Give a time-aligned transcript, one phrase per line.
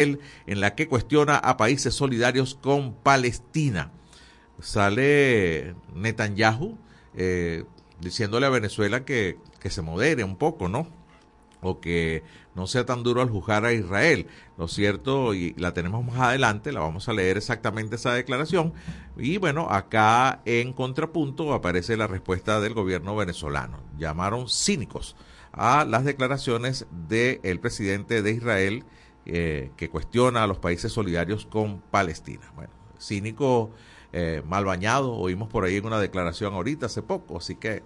[0.00, 3.92] en la que cuestiona a países solidarios con Palestina.
[4.60, 6.78] Sale Netanyahu
[7.14, 7.64] eh,
[8.00, 10.88] diciéndole a Venezuela que, que se modere un poco, ¿no?
[11.62, 12.22] O que
[12.54, 14.26] no sea tan duro al juzgar a Israel.
[14.56, 18.72] Lo cierto, y la tenemos más adelante, la vamos a leer exactamente esa declaración.
[19.18, 23.80] Y bueno, acá en contrapunto aparece la respuesta del gobierno venezolano.
[23.98, 25.16] Llamaron cínicos
[25.52, 28.84] a las declaraciones del presidente de Israel
[29.26, 32.50] eh, que cuestiona a los países solidarios con Palestina.
[32.56, 33.70] Bueno, cínico,
[34.12, 37.82] eh, mal bañado, oímos por ahí en una declaración ahorita hace poco, así que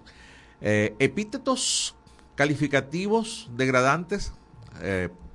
[0.61, 1.97] eh, epítetos
[2.37, 4.33] calificativos degradantes,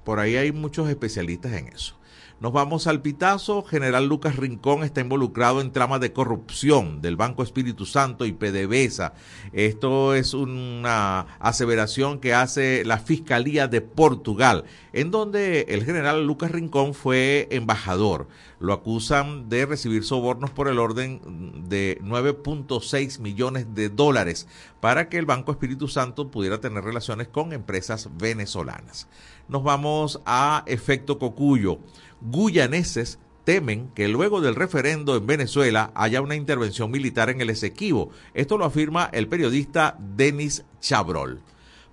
[0.03, 1.98] por ahí hay muchos especialistas en eso.
[2.39, 3.63] Nos vamos al pitazo.
[3.63, 9.13] General Lucas Rincón está involucrado en tramas de corrupción del Banco Espíritu Santo y PDVSA.
[9.51, 14.63] Esto es una aseveración que hace la Fiscalía de Portugal,
[14.93, 18.29] en donde el general Lucas Rincón fue embajador.
[18.61, 24.47] Lo acusan de recibir sobornos por el orden de 9.6 millones de dólares
[24.79, 29.07] para que el Banco Espíritu Santo pudiera tener relaciones con empresas venezolanas.
[29.49, 31.79] Nos vamos a efecto cocuyo
[32.21, 38.11] guyaneses temen que luego del referendo en Venezuela haya una intervención militar en el Esequibo.
[38.33, 41.41] Esto lo afirma el periodista Denis Chabrol.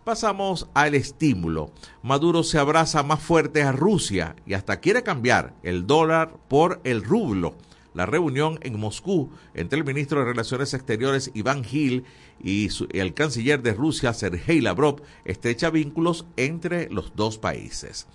[0.04, 1.72] Pasamos al estímulo.
[2.02, 7.02] Maduro se abraza más fuerte a Rusia y hasta quiere cambiar el dólar por el
[7.02, 7.56] rublo.
[7.92, 12.04] La reunión en Moscú entre el ministro de Relaciones Exteriores Iván Gil
[12.38, 18.06] y el canciller de Rusia Sergei Lavrov estrecha vínculos entre los dos países.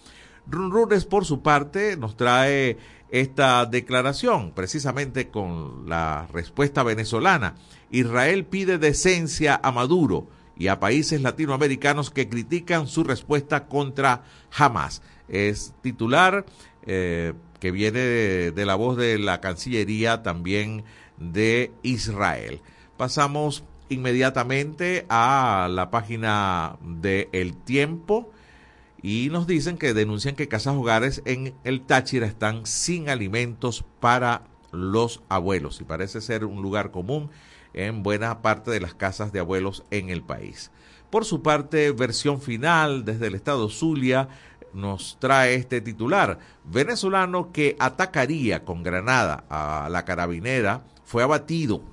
[0.47, 2.77] Runrunes, por su parte, nos trae
[3.09, 7.55] esta declaración, precisamente con la respuesta venezolana.
[7.89, 14.23] Israel pide decencia a Maduro y a países latinoamericanos que critican su respuesta contra
[14.55, 15.01] Hamas.
[15.27, 16.45] Es titular
[16.85, 20.83] eh, que viene de, la voz de la Cancillería también
[21.17, 22.61] de Israel.
[22.97, 28.31] Pasamos inmediatamente a la página de El Tiempo
[29.03, 34.43] y nos dicen que denuncian que casas hogares en el Táchira están sin alimentos para
[34.71, 37.29] los abuelos y parece ser un lugar común
[37.73, 40.71] en buena parte de las casas de abuelos en el país.
[41.09, 44.29] Por su parte, versión final desde el estado Zulia
[44.73, 46.39] nos trae este titular.
[46.63, 51.83] Venezolano que atacaría con granada a la carabinera fue abatido.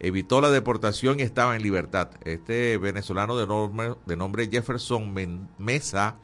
[0.00, 2.10] Evitó la deportación y estaba en libertad.
[2.24, 6.16] Este venezolano de nombre, de nombre Jefferson Mesa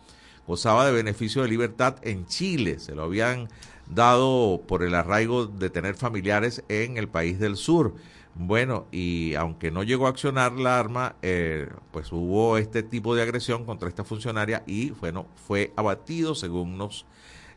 [0.49, 2.79] gozaba de beneficio de libertad en Chile.
[2.81, 3.49] Se lo habían
[3.87, 7.95] dado por el arraigo de tener familiares en el país del sur.
[8.35, 13.23] Bueno, y aunque no llegó a accionar la arma, eh, pues hubo este tipo de
[13.23, 17.05] agresión contra esta funcionaria y bueno, fue abatido según nos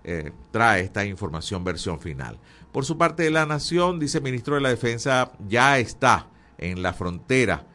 [0.03, 2.40] eh, trae esta información versión final.
[2.74, 6.94] Por su parte la Nación, dice el ministro de la Defensa, ya está en la
[6.94, 7.68] frontera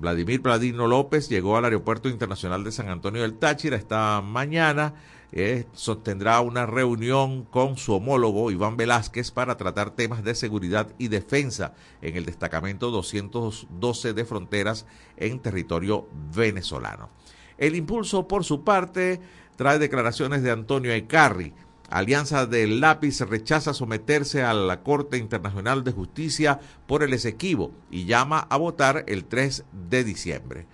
[0.00, 4.94] Vladimir Vladino López llegó al Aeropuerto Internacional de San Antonio del Táchira esta mañana.
[5.30, 11.08] Eh, sostendrá una reunión con su homólogo Iván Velázquez para tratar temas de seguridad y
[11.08, 14.86] defensa en el destacamento 212 de fronteras
[15.18, 17.10] en territorio venezolano.
[17.58, 19.20] El impulso, por su parte,
[19.56, 21.52] trae declaraciones de Antonio Ecarri,
[21.90, 28.04] Alianza del Lápiz rechaza someterse a la Corte Internacional de Justicia por el Esequibo y
[28.04, 30.66] llama a votar el 3 de diciembre.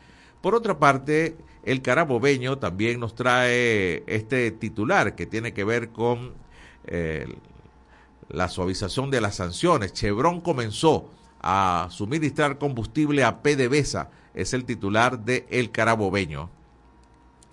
[0.43, 6.35] Por otra parte, el carabobeño también nos trae este titular que tiene que ver con
[6.87, 7.27] eh,
[8.29, 9.95] la suavización de las sanciones.
[9.95, 11.09] Chevron comenzó
[11.41, 16.51] a suministrar combustible a PDVSA, es el titular de El Carabobeño.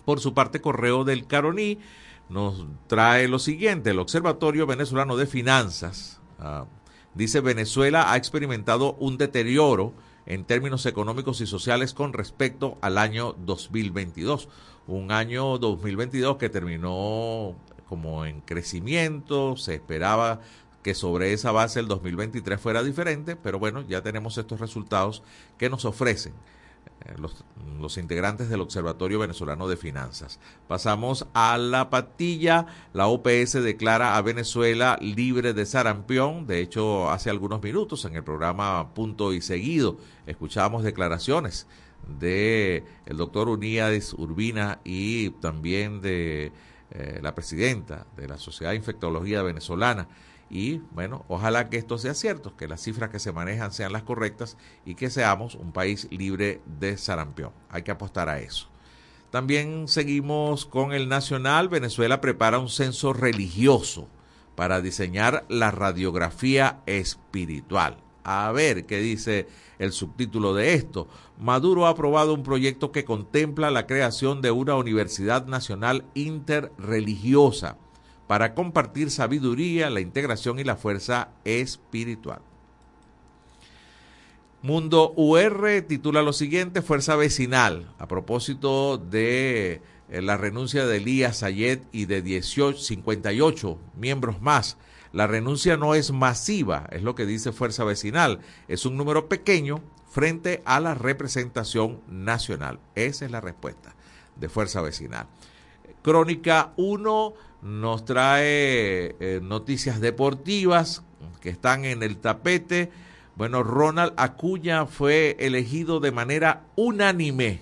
[0.03, 1.79] Por su parte, Correo del Caroní
[2.33, 6.65] nos trae lo siguiente, el Observatorio Venezolano de Finanzas ah,
[7.13, 9.93] dice Venezuela ha experimentado un deterioro
[10.25, 14.49] en términos económicos y sociales con respecto al año 2022,
[14.87, 17.55] un año 2022 que terminó
[17.87, 20.41] como en crecimiento, se esperaba
[20.81, 25.21] que sobre esa base el 2023 fuera diferente, pero bueno, ya tenemos estos resultados
[25.57, 26.33] que nos ofrecen
[27.05, 30.39] eh, los, integrantes del Observatorio Venezolano de Finanzas.
[30.67, 32.65] Pasamos a la patilla.
[32.93, 36.47] La OPS declara a Venezuela libre de sarampión.
[36.47, 41.67] De hecho, hace algunos minutos en el programa Punto y Seguido escuchábamos declaraciones
[42.07, 46.51] de el doctor Uníades Urbina y también de
[46.91, 50.07] eh, la presidenta de la Sociedad de Infectología Venezolana
[50.49, 54.03] y bueno, ojalá que esto sea cierto, que las cifras que se manejan sean las
[54.03, 57.51] correctas y que seamos un país libre de sarampión.
[57.69, 58.69] Hay que apostar a eso.
[59.31, 61.69] También seguimos con el Nacional.
[61.69, 64.07] Venezuela prepara un censo religioso
[64.55, 67.97] para diseñar la radiografía espiritual.
[68.23, 69.47] A ver qué dice
[69.79, 71.07] el subtítulo de esto.
[71.39, 77.77] Maduro ha aprobado un proyecto que contempla la creación de una universidad nacional interreligiosa
[78.33, 82.41] para compartir sabiduría, la integración y la fuerza espiritual.
[84.63, 91.37] Mundo UR titula lo siguiente, Fuerza Vecinal, a propósito de eh, la renuncia de Elías
[91.37, 94.77] Sayed y de 18, 58 miembros más.
[95.11, 99.79] La renuncia no es masiva, es lo que dice Fuerza Vecinal, es un número pequeño
[100.09, 102.79] frente a la representación nacional.
[102.95, 103.93] Esa es la respuesta
[104.37, 105.27] de Fuerza Vecinal.
[106.01, 111.03] Crónica 1 nos trae eh, noticias deportivas
[111.41, 112.91] que están en el tapete
[113.35, 117.61] bueno, Ronald Acuña fue elegido de manera unánime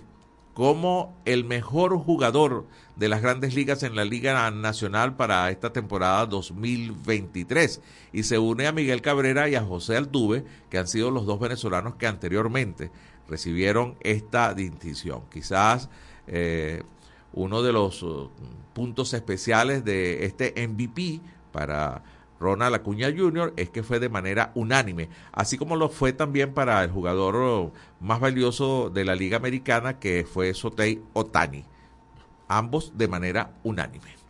[0.54, 2.66] como el mejor jugador
[2.98, 7.80] de las grandes ligas en la Liga Nacional para esta temporada 2023
[8.12, 11.40] y se une a Miguel Cabrera y a José Altuve, que han sido los dos
[11.40, 12.92] venezolanos que anteriormente
[13.30, 15.22] recibieron esta distinción.
[15.32, 15.90] Quizás
[16.28, 16.84] eh,
[17.34, 18.30] uno de los uh,
[18.74, 22.04] puntos especiales de este MVP para
[22.40, 23.54] Ronald Acuña Jr.
[23.56, 28.20] es que fue de manera unánime, así como lo fue también para el jugador más
[28.20, 31.66] valioso de la Liga Americana, que fue Sotei Otani.
[32.48, 34.22] Ambos de manera unánime.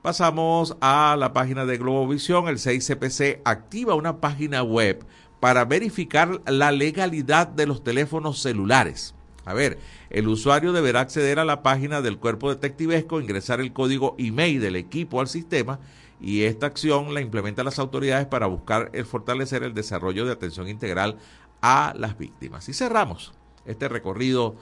[0.00, 2.46] Pasamos a la página de Globovisión.
[2.46, 5.04] El 6CPC activa una página web
[5.40, 9.15] para verificar la legalidad de los teléfonos celulares.
[9.46, 9.78] A ver,
[10.10, 14.74] el usuario deberá acceder a la página del cuerpo detectivesco, ingresar el código email del
[14.74, 15.78] equipo al sistema
[16.20, 20.68] y esta acción la implementan las autoridades para buscar el fortalecer el desarrollo de atención
[20.68, 21.18] integral
[21.62, 22.68] a las víctimas.
[22.68, 23.32] Y cerramos
[23.66, 24.56] este recorrido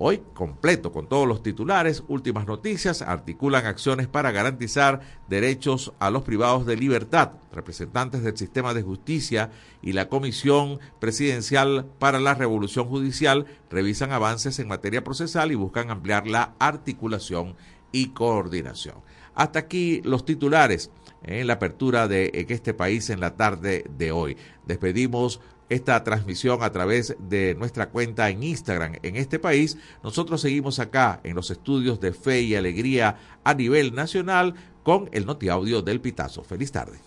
[0.00, 6.22] hoy completo con todos los titulares, últimas noticias, articulan acciones para garantizar derechos a los
[6.22, 7.32] privados de libertad.
[7.52, 9.50] Representantes del sistema de justicia
[9.82, 15.90] y la Comisión Presidencial para la Revolución Judicial revisan avances en materia procesal y buscan
[15.90, 17.56] ampliar la articulación
[17.90, 18.96] y coordinación.
[19.34, 20.92] Hasta aquí los titulares
[21.24, 24.36] en la apertura de este país en la tarde de hoy.
[24.64, 29.76] Despedimos esta transmisión a través de nuestra cuenta en Instagram en este país.
[30.02, 35.26] Nosotros seguimos acá en los estudios de fe y alegría a nivel nacional con el
[35.26, 36.42] Notiaudio del Pitazo.
[36.42, 36.98] Feliz tarde.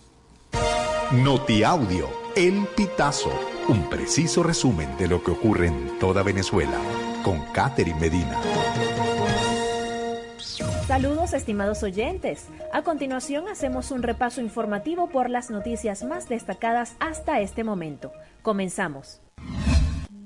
[1.12, 3.32] Notiaudio, El Pitazo,
[3.68, 6.78] un preciso resumen de lo que ocurre en toda Venezuela,
[7.22, 8.40] con Catherine Medina.
[10.86, 12.48] Saludos estimados oyentes.
[12.72, 18.12] A continuación hacemos un repaso informativo por las noticias más destacadas hasta este momento.
[18.42, 19.20] Comenzamos.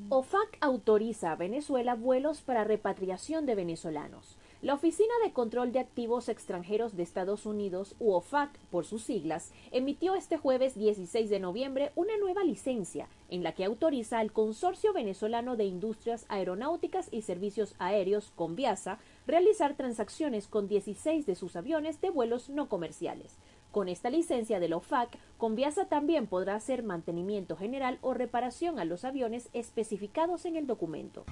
[0.08, 4.38] OFAC autoriza a Venezuela vuelos para repatriación de venezolanos.
[4.62, 10.14] La Oficina de Control de Activos Extranjeros de Estados Unidos, UOFAC por sus siglas, emitió
[10.14, 15.56] este jueves 16 de noviembre una nueva licencia en la que autoriza al Consorcio Venezolano
[15.56, 22.08] de Industrias Aeronáuticas y Servicios Aéreos, Conviasa, realizar transacciones con 16 de sus aviones de
[22.08, 23.36] vuelos no comerciales.
[23.76, 28.87] Con esta licencia de la OFAC, Conviasa también podrá hacer mantenimiento general o reparación a
[28.87, 31.26] los aviones especificados en el documento.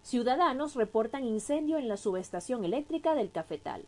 [0.00, 3.86] Ciudadanos reportan incendio en la subestación eléctrica del Cafetal.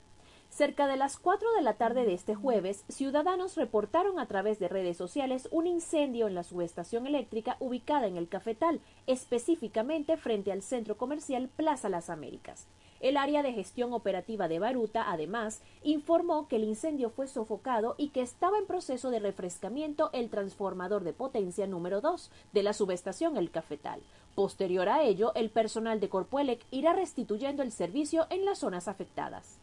[0.49, 4.67] Cerca de las 4 de la tarde de este jueves, ciudadanos reportaron a través de
[4.67, 10.63] redes sociales un incendio en la subestación eléctrica ubicada en el Cafetal, específicamente frente al
[10.63, 12.67] centro comercial Plaza Las Américas.
[13.01, 18.09] El área de gestión operativa de Baruta, además, informó que el incendio fue sofocado y
[18.09, 23.37] que estaba en proceso de refrescamiento el transformador de potencia número 2 de la subestación
[23.37, 24.01] El Cafetal.
[24.35, 29.59] Posterior a ello, el personal de Corpuelec irá restituyendo el servicio en las zonas afectadas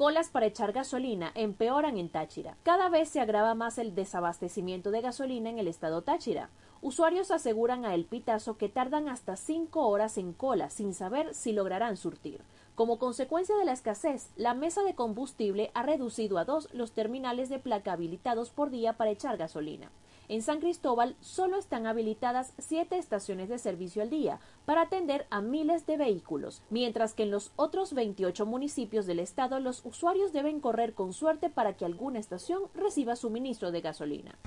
[0.00, 2.56] colas para echar gasolina empeoran en Táchira.
[2.62, 6.48] Cada vez se agrava más el desabastecimiento de gasolina en el estado Táchira.
[6.82, 11.52] Usuarios aseguran a El Pitazo que tardan hasta cinco horas en cola sin saber si
[11.52, 12.40] lograrán surtir.
[12.74, 17.50] Como consecuencia de la escasez, la mesa de combustible ha reducido a dos los terminales
[17.50, 19.90] de placa habilitados por día para echar gasolina.
[20.28, 25.42] En San Cristóbal solo están habilitadas siete estaciones de servicio al día para atender a
[25.42, 30.60] miles de vehículos, mientras que en los otros 28 municipios del estado los usuarios deben
[30.60, 34.38] correr con suerte para que alguna estación reciba suministro de gasolina.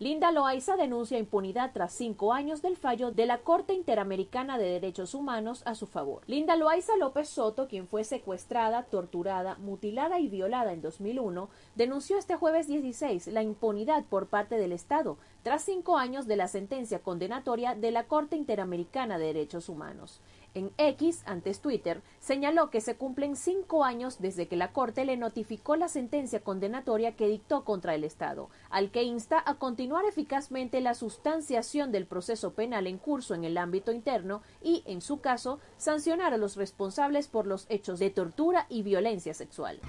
[0.00, 5.14] Linda Loaiza denuncia impunidad tras cinco años del fallo de la Corte Interamericana de Derechos
[5.14, 6.22] Humanos a su favor.
[6.26, 12.34] Linda Loaiza López Soto, quien fue secuestrada, torturada, mutilada y violada en 2001, denunció este
[12.34, 17.76] jueves 16 la impunidad por parte del Estado tras cinco años de la sentencia condenatoria
[17.76, 20.20] de la Corte Interamericana de Derechos Humanos.
[20.54, 25.16] En X, antes Twitter, señaló que se cumplen cinco años desde que la Corte le
[25.16, 30.80] notificó la sentencia condenatoria que dictó contra el Estado, al que insta a continuar eficazmente
[30.80, 35.58] la sustanciación del proceso penal en curso en el ámbito interno y, en su caso,
[35.76, 39.80] sancionar a los responsables por los hechos de tortura y violencia sexual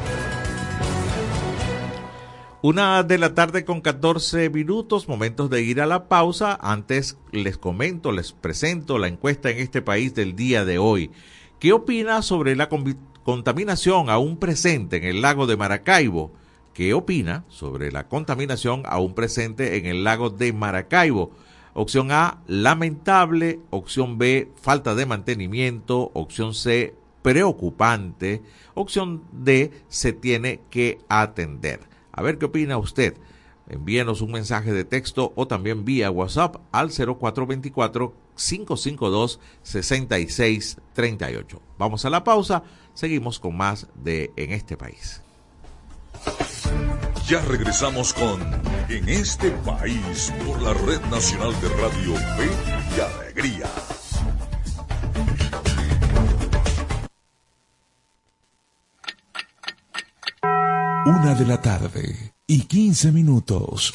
[2.61, 6.55] Una de la tarde con 14 minutos, momentos de ir a la pausa.
[6.61, 11.09] Antes les comento, les presento la encuesta en este país del día de hoy.
[11.59, 12.69] ¿Qué opina sobre la
[13.23, 16.31] contaminación aún presente en el lago de Maracaibo.
[16.73, 21.31] ¿Qué opina sobre la contaminación aún presente en el lago de Maracaibo?
[21.73, 23.59] Opción A, lamentable.
[23.69, 26.11] Opción B, falta de mantenimiento.
[26.13, 28.41] Opción C, preocupante.
[28.73, 31.81] Opción D, se tiene que atender.
[32.11, 33.15] A ver qué opina usted.
[33.69, 41.61] Envíenos un mensaje de texto o también vía WhatsApp al 0424 552 6638.
[41.77, 42.63] Vamos a la pausa
[42.99, 45.21] Seguimos con más de En este país.
[47.29, 48.41] Ya regresamos con
[48.89, 52.49] En este país por la Red Nacional de Radio Fe
[52.97, 53.67] y Alegría.
[61.05, 63.93] Una de la tarde y 15 minutos.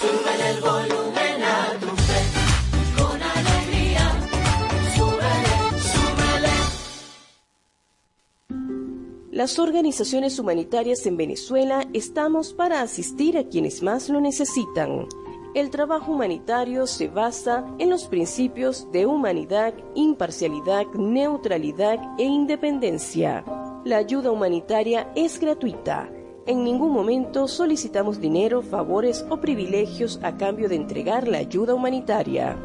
[9.34, 15.08] Las organizaciones humanitarias en Venezuela estamos para asistir a quienes más lo necesitan.
[15.56, 23.44] El trabajo humanitario se basa en los principios de humanidad, imparcialidad, neutralidad e independencia.
[23.84, 26.08] La ayuda humanitaria es gratuita.
[26.46, 32.56] En ningún momento solicitamos dinero, favores o privilegios a cambio de entregar la ayuda humanitaria.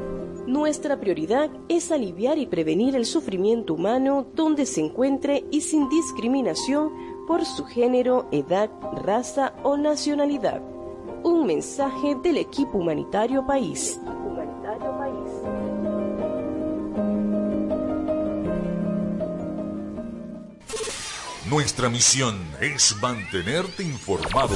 [0.50, 6.91] Nuestra prioridad es aliviar y prevenir el sufrimiento humano donde se encuentre y sin discriminación
[7.27, 8.72] por su género, edad,
[9.06, 10.60] raza o nacionalidad.
[11.24, 14.00] Un mensaje del equipo humanitario país.
[21.48, 24.56] Nuestra misión es mantenerte informado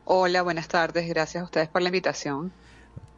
[0.06, 1.10] Hola, buenas tardes.
[1.10, 2.54] Gracias a ustedes por la invitación.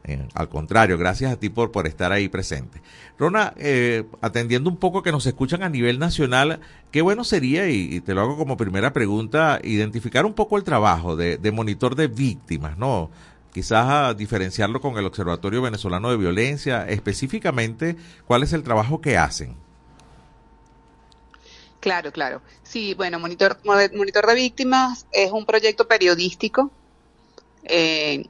[0.07, 2.81] Eh, al contrario, gracias a ti por, por estar ahí presente.
[3.19, 6.61] Rona, eh, atendiendo un poco que nos escuchan a nivel nacional,
[6.91, 11.17] qué bueno sería, y, te lo hago como primera pregunta, identificar un poco el trabajo
[11.17, 13.11] de, monitor de víctimas, ¿no?
[13.53, 19.55] Quizás diferenciarlo con el Observatorio Venezolano de Violencia, específicamente, ¿cuál es el trabajo que hacen?
[21.81, 22.41] Claro, claro.
[22.63, 26.71] Sí, bueno, Monitor, Monitor de Víctimas es un proyecto periodístico
[27.63, 28.25] eh,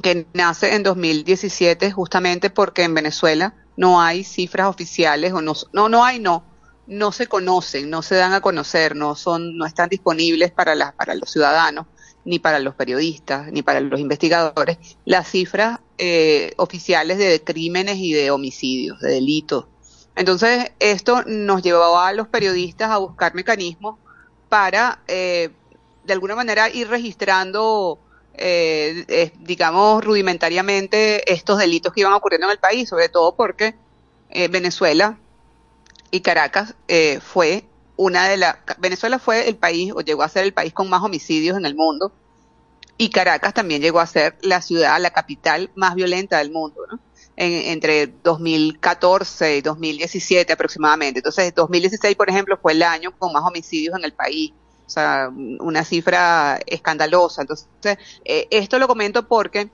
[0.00, 5.88] que nace en 2017 justamente porque en Venezuela no hay cifras oficiales o no no
[5.88, 6.44] no hay no
[6.86, 10.92] no se conocen, no se dan a conocer, no son no están disponibles para las
[10.94, 11.86] para los ciudadanos
[12.24, 18.12] ni para los periodistas ni para los investigadores las cifras eh, oficiales de crímenes y
[18.12, 19.66] de homicidios, de delitos.
[20.16, 23.98] Entonces esto nos llevó a los periodistas a buscar mecanismos
[24.48, 25.50] para eh,
[26.04, 28.00] de alguna manera ir registrando
[28.40, 33.74] eh, digamos, rudimentariamente estos delitos que iban ocurriendo en el país, sobre todo porque
[34.30, 35.18] eh, Venezuela
[36.10, 37.64] y Caracas eh, fue
[37.96, 38.56] una de las...
[38.78, 41.74] Venezuela fue el país, o llegó a ser el país con más homicidios en el
[41.74, 42.12] mundo,
[42.96, 46.98] y Caracas también llegó a ser la ciudad, la capital más violenta del mundo, ¿no?
[47.36, 51.20] entre 2014 y 2017 aproximadamente.
[51.20, 54.52] Entonces, 2016, por ejemplo, fue el año con más homicidios en el país
[54.88, 57.42] o sea, una cifra escandalosa.
[57.42, 57.68] Entonces,
[58.24, 59.68] eh, esto lo comento porque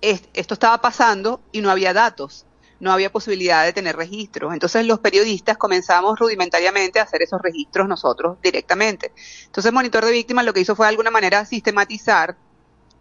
[0.00, 2.46] esto estaba pasando y no había datos,
[2.80, 4.54] no había posibilidad de tener registros.
[4.54, 9.12] Entonces, los periodistas comenzamos rudimentariamente a hacer esos registros nosotros directamente.
[9.44, 12.38] Entonces, Monitor de Víctimas lo que hizo fue de alguna manera sistematizar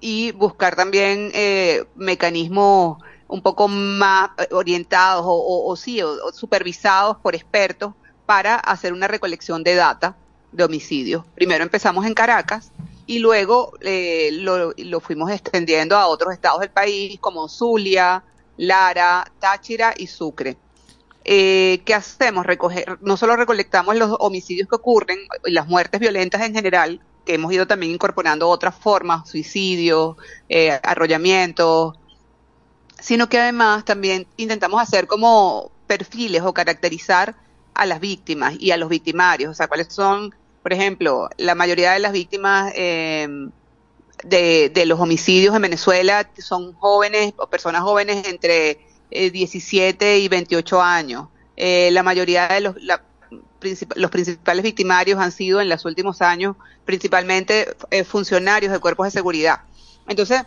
[0.01, 2.98] y buscar también eh, mecanismos
[3.29, 7.93] un poco más orientados o, o sí, o supervisados por expertos
[8.25, 10.17] para hacer una recolección de data
[10.51, 11.25] de homicidios.
[11.36, 12.72] Primero empezamos en Caracas
[13.05, 18.23] y luego eh, lo, fuimos extendiendo a otros estados del país como Zulia,
[18.58, 20.58] Lara, Táchira y Sucre.
[21.23, 22.45] Eh, ¿Qué hacemos?
[23.02, 27.54] No solo recolectamos los homicidios que ocurren y las muertes violentas en general, que hemos
[27.54, 30.15] ido también incorporando otras formas, suicidios,
[30.49, 31.95] eh, arrollamientos,
[32.99, 37.36] sino que además también intentamos hacer como perfiles o caracterizar
[37.73, 41.93] a las víctimas y a los victimarios, o sea, cuáles son por ejemplo, la mayoría
[41.93, 43.28] de las víctimas eh,
[44.24, 50.82] de, los homicidios en Venezuela son jóvenes o personas jóvenes entre 17 eh, y 28
[50.82, 51.28] años.
[51.58, 52.76] Eh, la mayoría de los,
[54.10, 59.62] principales victimarios han sido en los últimos años principalmente funcionarios de cuerpos de seguridad.
[60.08, 60.43] Entonces,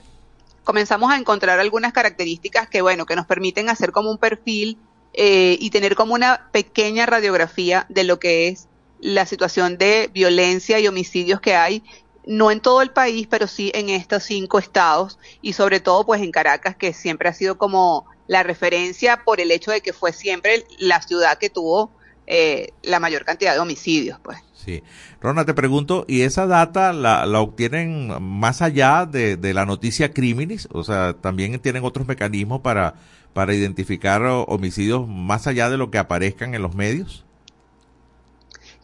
[0.63, 4.79] comenzamos a encontrar algunas características que, bueno, que nos permiten hacer como un perfil
[5.17, 8.67] y tener como una pequeña radiografía de lo que es
[9.05, 11.83] la situación de violencia y homicidios que hay,
[12.27, 16.23] no en todo el país, pero sí en estos cinco estados y sobre todo pues
[16.23, 20.15] en Caracas, que siempre ha sido como la referencia por el hecho de que fue
[20.15, 21.91] siempre la ciudad que tuvo
[22.27, 24.39] eh, la mayor cantidad de homicidios, pues.
[24.55, 24.83] Sí.
[25.21, 30.15] Rona, te pregunto, ¿y esa data la, la obtienen más allá de, de, la noticia
[30.15, 30.67] criminis?
[30.73, 32.95] O sea, ¿también tienen otros mecanismos para,
[33.35, 37.27] para identificar homicidios más allá de lo que aparezcan en los medios?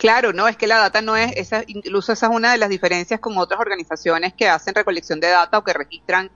[0.01, 2.71] Claro, no, es que la data no es, esa, incluso esa es una de las
[2.71, 6.31] diferencias con otras organizaciones que hacen recolección de data o que registran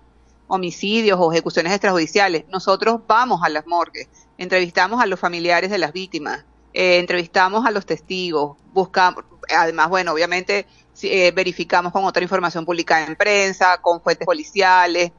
[0.48, 2.44] homicidios o ejecuciones extrajudiciales.
[2.48, 7.70] Nosotros vamos a las morgues, entrevistamos a los familiares de las víctimas, eh, entrevistamos a
[7.70, 10.66] los testigos, buscamos, además, bueno, obviamente
[11.00, 15.10] eh, verificamos con otra información publicada en prensa, con fuentes policiales,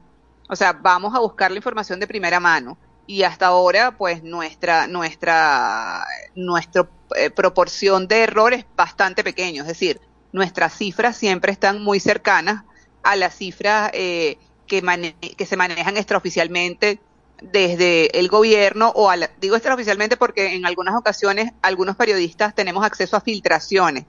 [0.48, 4.86] o sea, vamos a buscar la información de primera mano y hasta ahora pues nuestra
[4.86, 9.62] nuestra nuestra eh, proporción de errores bastante pequeño.
[9.62, 10.00] Es decir
[10.32, 12.64] nuestras cifras siempre están muy cercanas
[13.02, 17.00] a las cifras eh, que, que se manejan extraoficialmente
[17.40, 23.16] desde el gobierno o a digo extraoficialmente porque en algunas ocasiones algunos periodistas tenemos acceso
[23.16, 24.06] a filtraciones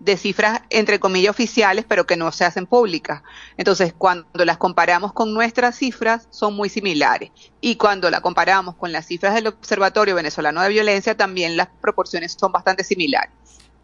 [0.00, 3.22] de cifras entre comillas oficiales, pero que no se hacen públicas.
[3.56, 7.30] Entonces, cuando las comparamos con nuestras cifras, son muy similares.
[7.60, 12.36] Y cuando la comparamos con las cifras del Observatorio Venezolano de Violencia, también las proporciones
[12.38, 13.32] son bastante similares.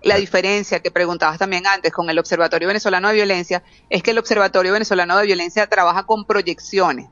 [0.03, 4.19] La diferencia que preguntabas también antes con el Observatorio Venezolano de Violencia es que el
[4.19, 7.09] Observatorio Venezolano de Violencia trabaja con proyecciones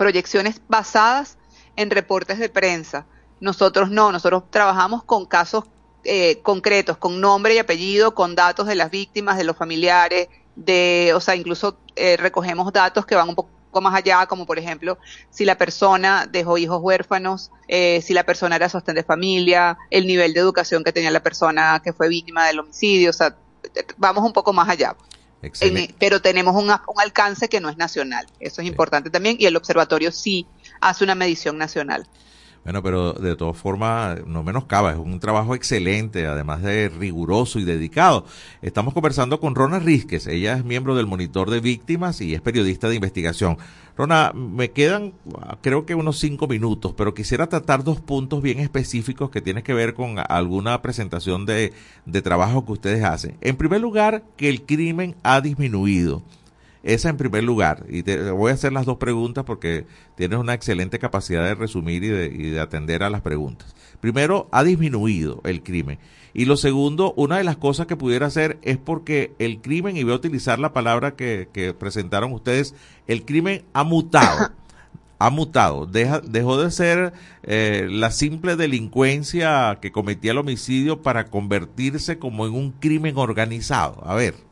[0.00, 1.36] proyecciones basadas
[1.76, 3.04] en reportes de prensa.
[3.38, 5.64] Nosotros no, nosotros trabajamos con casos
[6.04, 11.12] eh, concretos, con nombre y apellido, con datos de las víctimas, de los familiares, de,
[11.14, 14.98] o sea, incluso eh, recogemos datos que van un poco más allá, como por ejemplo,
[15.30, 20.06] si la persona dejó hijos huérfanos, eh, si la persona era sostén de familia, el
[20.06, 23.36] nivel de educación que tenía la persona que fue víctima del homicidio, o sea,
[23.96, 24.96] vamos un poco más allá.
[25.98, 29.56] pero tenemos un, un, alcance que no es nacional, eso es importante también, y el
[29.56, 30.46] observatorio sí
[30.80, 32.06] hace una medición nacional.
[32.64, 37.64] Bueno, pero de todas formas, no menoscaba, es un trabajo excelente, además de riguroso y
[37.64, 38.26] dedicado.
[38.60, 42.88] Estamos conversando con Rona Rizquez, ella es miembro del Monitor de Víctimas y es periodista
[42.88, 43.56] de investigación.
[43.96, 45.14] Rona, me quedan
[45.62, 49.74] creo que unos cinco minutos, pero quisiera tratar dos puntos bien específicos que tienen que
[49.74, 51.72] ver con alguna presentación de,
[52.04, 53.36] de trabajo que ustedes hacen.
[53.40, 56.22] En primer lugar, que el crimen ha disminuido.
[56.82, 57.84] Esa en primer lugar.
[57.88, 59.84] Y te voy a hacer las dos preguntas porque
[60.16, 62.08] tienes una excelente capacidad de resumir y
[62.50, 63.74] de, atender a las preguntas.
[64.00, 65.98] Primero, ha disminuido el crimen.
[66.32, 70.04] Y lo segundo, una de las cosas que pudiera hacer es porque el crimen, y
[70.04, 72.74] voy a utilizar la palabra que, presentaron ustedes,
[73.06, 74.50] el crimen ha mutado.
[75.18, 77.12] ha mutado, Deja, dejó de ser
[77.42, 84.02] eh, la simple delincuencia que cometía el homicidio para convertirse como en un crimen organizado.
[84.06, 84.49] A ver.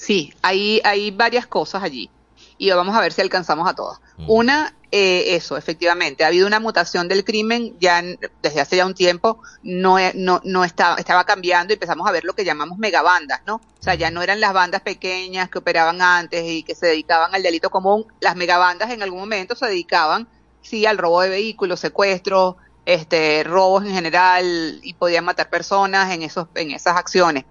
[0.00, 2.08] Sí, hay, hay varias cosas allí
[2.56, 4.00] y vamos a ver si alcanzamos a todas.
[4.16, 4.24] Mm.
[4.28, 8.02] Una, eh, eso, efectivamente, ha habido una mutación del crimen ya
[8.40, 12.24] desde hace ya un tiempo, no, no, no estaba, estaba cambiando y empezamos a ver
[12.24, 13.56] lo que llamamos megabandas, ¿no?
[13.56, 17.34] O sea, ya no eran las bandas pequeñas que operaban antes y que se dedicaban
[17.34, 20.26] al delito común, las megabandas en algún momento se dedicaban,
[20.62, 22.54] sí, al robo de vehículos, secuestros,
[22.86, 27.44] este, robos en general y podían matar personas en, esos, en esas acciones.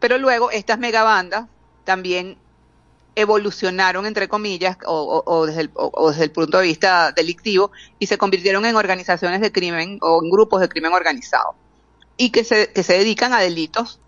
[0.00, 1.46] Pero luego estas megabandas
[1.88, 2.36] también
[3.14, 5.70] evolucionaron, entre comillas, o, desde el,
[6.10, 10.28] desde el, punto de vista delictivo, y se convirtieron en organizaciones de crimen o en
[10.28, 11.54] grupos de crimen organizado,
[12.18, 14.00] y que se, que se dedican a delitos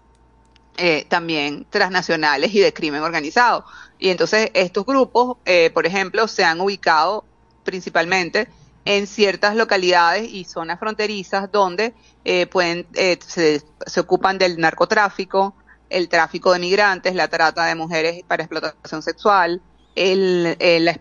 [0.76, 3.64] eh, también transnacionales y de crimen organizado.
[3.98, 7.24] Y entonces estos grupos, eh, por ejemplo, se han ubicado
[7.64, 8.46] principalmente
[8.84, 11.94] en ciertas localidades y zonas fronterizas donde
[12.26, 12.86] eh, pueden
[13.26, 15.54] se, se ocupan del narcotráfico,
[15.90, 19.60] el tráfico de migrantes, la trata de mujeres para explotación sexual,
[19.96, 20.56] el,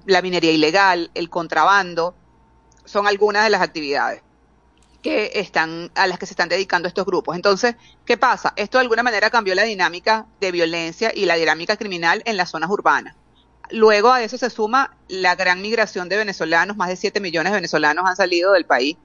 [0.06, 2.16] la, minería ilegal, el contrabando,
[2.86, 4.24] son algunas de las actividades
[5.02, 7.36] que están a las que se están dedicando estos grupos.
[7.36, 7.76] Entonces,
[8.06, 8.52] ¿qué pasa?
[8.58, 12.50] Esto de alguna manera cambió la dinámica de violencia y la dinámica criminal en las
[12.50, 13.16] zonas urbanas.
[13.72, 17.58] Luego a eso se suma la gran migración de venezolanos, más de 7 millones de
[17.58, 18.98] venezolanos han salido del país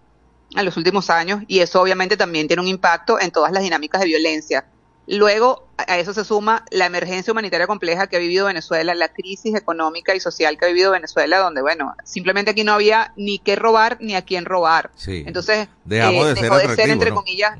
[0.56, 4.00] en los últimos años y eso obviamente también tiene un impacto en todas las dinámicas
[4.00, 4.66] de violencia,
[5.06, 9.54] Luego, a eso se suma la emergencia humanitaria compleja que ha vivido Venezuela, la crisis
[9.54, 13.56] económica y social que ha vivido Venezuela, donde, bueno, simplemente aquí no había ni qué
[13.56, 14.90] robar ni a quién robar.
[15.06, 17.58] Entonces, dejamos de, dejó de ser, entre comillas,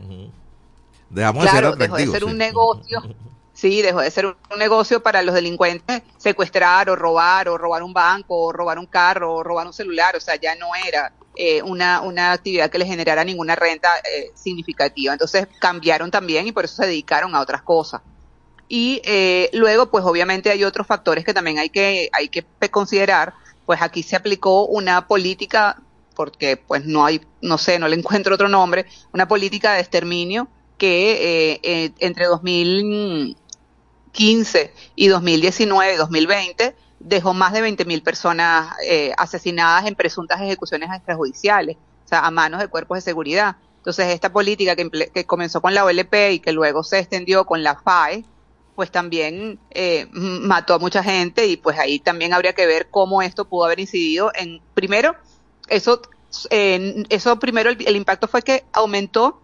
[1.10, 3.02] dejamos de ser dejó de ser un negocio.
[3.54, 7.92] Sí, dejó de ser un negocio para los delincuentes secuestrar o robar o robar un
[7.92, 11.62] banco o robar un carro o robar un celular, o sea, ya no era eh,
[11.62, 15.12] una, una actividad que les generara ninguna renta eh, significativa.
[15.12, 18.02] Entonces cambiaron también y por eso se dedicaron a otras cosas.
[18.68, 23.34] Y eh, luego, pues obviamente hay otros factores que también hay que, hay que considerar.
[23.66, 25.80] Pues aquí se aplicó una política,
[26.16, 30.48] porque pues no hay, no sé, no le encuentro otro nombre, una política de exterminio
[30.78, 32.26] que eh, entre
[34.14, 41.76] 2015 y 2019, 2020, dejó más de 20.000 personas eh, asesinadas en presuntas ejecuciones extrajudiciales,
[41.76, 43.56] o sea, a manos de cuerpos de seguridad.
[43.78, 47.74] Entonces, esta política que, comenzó con la OLP y que luego se extendió con la
[47.74, 48.24] FAE,
[48.74, 53.22] pues también eh, mató a mucha gente y pues ahí también habría que ver cómo
[53.22, 55.14] esto pudo haber incidido en, primero,
[55.68, 56.00] eso,
[56.50, 59.40] eso primero el impacto fue que aumentó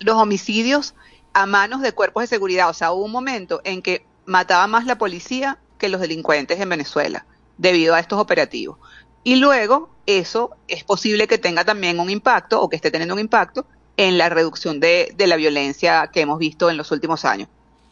[0.00, 0.94] los homicidios
[1.32, 4.86] a manos de cuerpos de seguridad, o sea, hubo un momento en que mataba más
[4.86, 8.78] la policía que los delincuentes en Venezuela debido a estos operativos.
[9.24, 13.20] Y luego eso es posible que tenga también un impacto o que esté teniendo un
[13.20, 17.48] impacto en la reducción de, la violencia que hemos visto en los últimos años.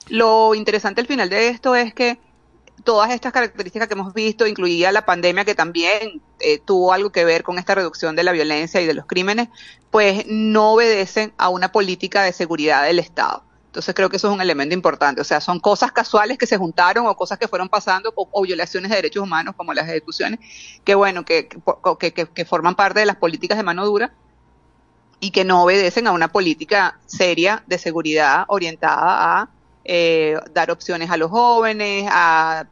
[0.09, 2.19] Lo interesante al final de esto es que
[2.85, 7.25] todas estas características que hemos visto, incluida la pandemia que también eh, tuvo algo que
[7.25, 9.49] ver con esta reducción de la violencia y de los crímenes,
[9.91, 13.43] pues no obedecen a una política de seguridad del Estado.
[13.77, 15.21] Entonces creo que eso es un elemento importante.
[15.21, 18.91] O sea, son cosas casuales que se juntaron o cosas que fueron pasando o, violaciones
[18.91, 20.41] de derechos humanos como las ejecuciones,
[20.83, 24.15] que bueno, que, que, forman parte de las políticas de mano dura
[25.21, 29.51] y que no obedecen a una política seria de seguridad orientada a
[29.89, 32.67] eh, dar opciones a los jóvenes, a,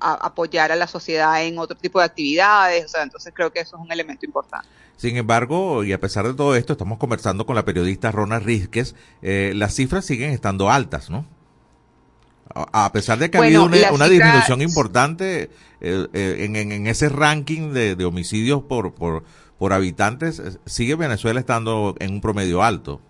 [0.00, 3.76] apoyar a la sociedad en otro tipo de actividades, o sea, entonces creo que eso
[3.76, 4.68] es un elemento importante.
[4.96, 8.94] Sin embargo, y a pesar de todo esto, estamos conversando con la periodista Rona Rizquez,
[9.22, 11.26] eh, las cifras siguen estando altas, ¿no?
[12.54, 18.04] A pesar de que ha habido una, disminución importante eh, eh, en, ese ranking de,
[18.04, 19.24] homicidios por, por,
[19.58, 23.00] por habitantes, sigue Venezuela estando en un promedio alto.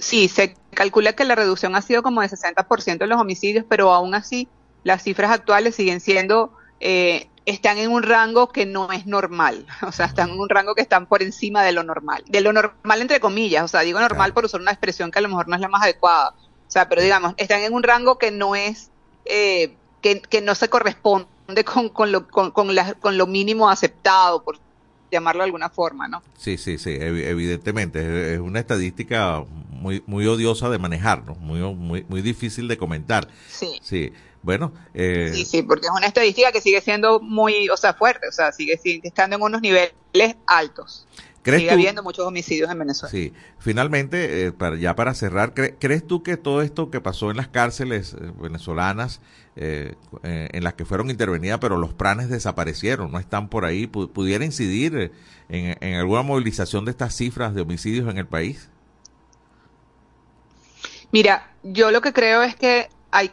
[0.00, 3.92] Sí, se calcula que la reducción ha sido como de 60% en los homicidios, pero
[3.92, 4.48] aún así
[4.82, 9.92] las cifras actuales siguen siendo, eh, están en un rango que no es normal, o
[9.92, 13.00] sea, están en un rango que están por encima de lo normal, de lo normal
[13.02, 15.54] entre comillas, o sea, digo normal por usar una expresión que a lo mejor no
[15.54, 18.90] es la más adecuada, o sea, pero digamos, están en un rango que no es,
[19.26, 24.42] eh, que, que, no se corresponde con, con, lo, con, con, con lo mínimo aceptado,
[24.42, 24.58] por
[25.10, 26.22] llamarlo de alguna forma, ¿no?
[26.38, 29.44] Sí, sí, sí, evidentemente, es una estadística
[29.80, 31.34] muy, muy odiosa de manejar, ¿no?
[31.34, 33.28] Muy, muy, muy difícil de comentar.
[33.48, 33.80] Sí.
[33.82, 34.12] Sí.
[34.42, 35.32] Bueno, eh...
[35.34, 38.52] sí, sí, porque es una estadística que sigue siendo muy, o sea, fuerte, o sea,
[38.52, 39.92] sigue, sigue estando en unos niveles
[40.46, 41.06] altos.
[41.44, 43.10] Sigue habiendo muchos homicidios en Venezuela.
[43.10, 47.38] Sí, finalmente, eh, para, ya para cerrar, ¿crees tú que todo esto que pasó en
[47.38, 49.20] las cárceles eh, venezolanas,
[49.56, 54.44] eh, en las que fueron intervenidas, pero los planes desaparecieron, no están por ahí, pudiera
[54.44, 55.12] incidir
[55.48, 58.68] en, en alguna movilización de estas cifras de homicidios en el país?
[61.12, 63.30] Mira, yo lo que creo es que hay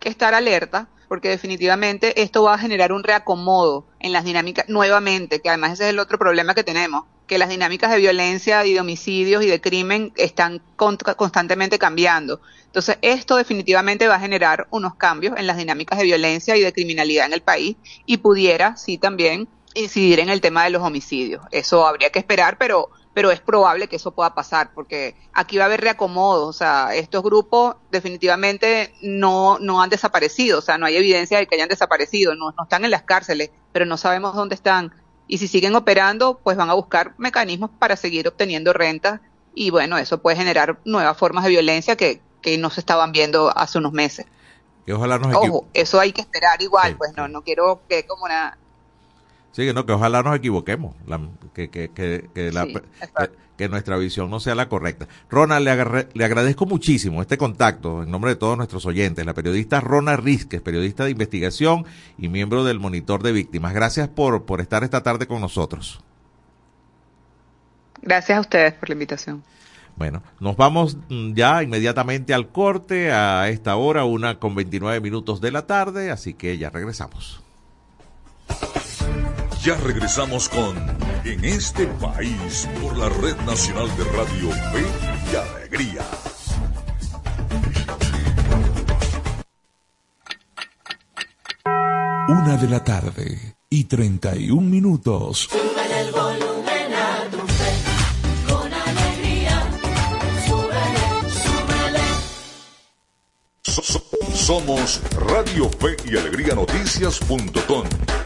[0.00, 5.40] que estar alerta porque definitivamente esto va a generar un reacomodo en las dinámicas nuevamente,
[5.40, 8.72] que además ese es el otro problema que tenemos, que las dinámicas de violencia y
[8.72, 12.40] de homicidios y de crimen están constantemente cambiando.
[12.66, 16.72] Entonces, esto definitivamente va a generar unos cambios en las dinámicas de violencia y de
[16.72, 21.44] criminalidad en el país y pudiera, sí, también incidir en el tema de los homicidios.
[21.50, 25.64] Eso habría que esperar, pero pero es probable que eso pueda pasar, porque aquí va
[25.64, 30.84] a haber reacomodos, o sea, estos grupos definitivamente no, no han desaparecido, o sea, no
[30.84, 34.34] hay evidencia de que hayan desaparecido, no, no están en las cárceles, pero no sabemos
[34.34, 34.92] dónde están.
[35.28, 39.22] Y si siguen operando, pues van a buscar mecanismos para seguir obteniendo rentas
[39.54, 43.50] y bueno, eso puede generar nuevas formas de violencia que, que no se estaban viendo
[43.56, 44.26] hace unos meses.
[44.84, 48.26] Que ojalá nos Ojo, eso hay que esperar igual, pues no, no quiero que como
[48.26, 48.58] una
[49.52, 50.94] Sí, no, que ojalá nos equivoquemos,
[51.54, 52.28] que, que, que,
[53.56, 55.08] que, nuestra visión no sea la correcta.
[55.30, 59.24] Ronald, le, le, agradezco muchísimo este contacto en nombre de todos nuestros oyentes.
[59.24, 61.86] La periodista Rona Rizquez, periodista de investigación
[62.18, 63.72] y miembro del Monitor de Víctimas.
[63.72, 66.00] Gracias por, por estar esta tarde con nosotros.
[68.02, 69.42] Gracias a ustedes por la invitación.
[69.96, 75.40] Bueno, nos vamos mm, ya inmediatamente al corte a esta hora, una con 29 minutos
[75.40, 77.42] de la tarde, así que ya regresamos.
[79.66, 80.76] Ya regresamos con
[81.24, 84.84] En este país por la Red Nacional de Radio Fe
[85.32, 86.06] y Alegría.
[92.28, 95.48] Una de la tarde y 31 minutos.
[95.50, 97.72] el volumen a tu fe,
[98.46, 99.68] con alegría.
[101.34, 102.06] súbele.
[104.32, 108.25] Somos Radio Fe y Alegría Noticias.com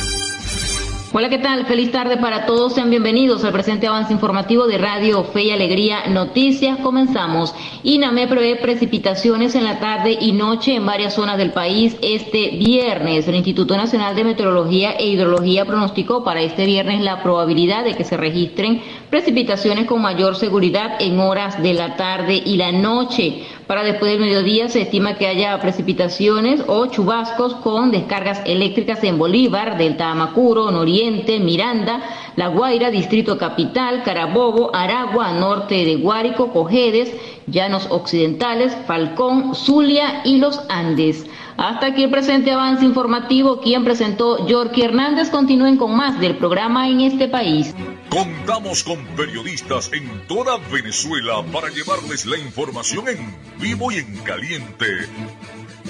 [1.13, 1.65] Hola, ¿qué tal?
[1.65, 2.73] Feliz tarde para todos.
[2.73, 6.79] Sean bienvenidos al presente avance informativo de Radio Fe y Alegría Noticias.
[6.79, 7.53] Comenzamos.
[7.83, 13.27] INAME prevé precipitaciones en la tarde y noche en varias zonas del país este viernes.
[13.27, 18.05] El Instituto Nacional de Meteorología e Hidrología pronosticó para este viernes la probabilidad de que
[18.05, 23.43] se registren precipitaciones con mayor seguridad en horas de la tarde y la noche.
[23.71, 29.17] Para después del mediodía se estima que haya precipitaciones o chubascos con descargas eléctricas en
[29.17, 32.01] Bolívar, Delta Amacuro, Noriente, Miranda,
[32.35, 37.15] La Guaira, Distrito Capital, Carabobo, Aragua, norte de Guárico, Cojedes,
[37.47, 41.25] Llanos Occidentales, Falcón, Zulia y los Andes.
[41.61, 43.61] Hasta aquí el presente avance informativo.
[43.61, 45.29] Quien presentó Yorky Hernández.
[45.29, 47.75] Continúen con más del programa en este país.
[48.09, 54.87] Contamos con periodistas en toda Venezuela para llevarles la información en vivo y en caliente.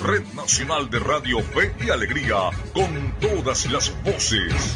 [0.04, 4.76] Red Nacional de Radio Fe y Alegría, con todas las voces.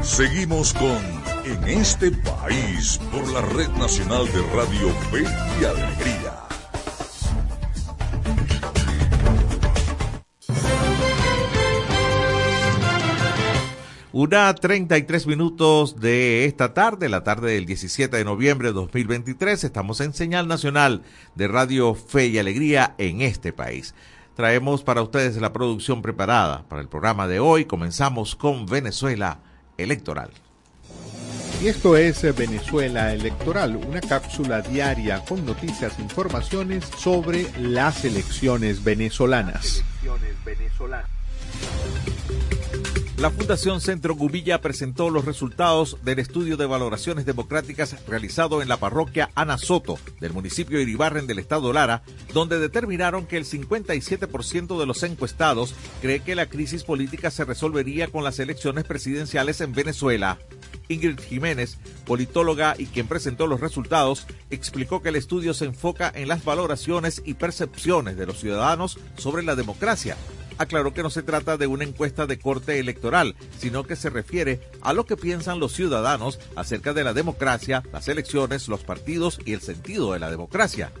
[0.00, 0.98] Seguimos con
[1.44, 5.24] En este país por la Red Nacional de Radio Fe
[5.60, 6.37] y Alegría.
[14.20, 19.62] Una 33 minutos de esta tarde, la tarde del 17 de noviembre de 2023.
[19.62, 21.02] Estamos en señal nacional
[21.36, 23.94] de Radio Fe y Alegría en este país.
[24.34, 27.66] Traemos para ustedes la producción preparada para el programa de hoy.
[27.66, 29.38] Comenzamos con Venezuela
[29.76, 30.30] Electoral.
[31.62, 38.82] Y esto es Venezuela Electoral, una cápsula diaria con noticias e informaciones sobre las elecciones
[38.82, 39.84] venezolanas.
[43.18, 48.76] La Fundación Centro Gubilla presentó los resultados del estudio de valoraciones democráticas realizado en la
[48.76, 54.86] parroquia Ana Soto del municipio Iribarren del estado Lara, donde determinaron que el 57% de
[54.86, 60.38] los encuestados cree que la crisis política se resolvería con las elecciones presidenciales en Venezuela.
[60.86, 61.76] Ingrid Jiménez,
[62.06, 67.20] politóloga y quien presentó los resultados, explicó que el estudio se enfoca en las valoraciones
[67.24, 70.16] y percepciones de los ciudadanos sobre la democracia
[70.58, 74.60] aclaró que no se trata de una encuesta de corte electoral, sino que se refiere
[74.82, 79.52] a lo que piensan los ciudadanos acerca de la democracia, las elecciones, los partidos y
[79.52, 80.92] el sentido de la democracia.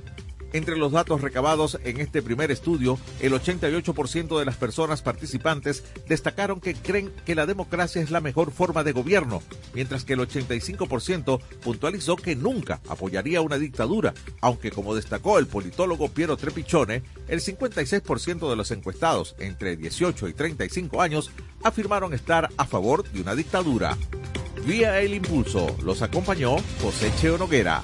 [0.52, 6.60] Entre los datos recabados en este primer estudio, el 88% de las personas participantes destacaron
[6.60, 9.42] que creen que la democracia es la mejor forma de gobierno,
[9.74, 16.08] mientras que el 85% puntualizó que nunca apoyaría una dictadura, aunque como destacó el politólogo
[16.08, 21.30] Piero Trepichone, el 56% de los encuestados entre 18 y 35 años
[21.62, 23.96] afirmaron estar a favor de una dictadura.
[24.66, 27.82] Vía el impulso los acompañó José Cheo Noguera.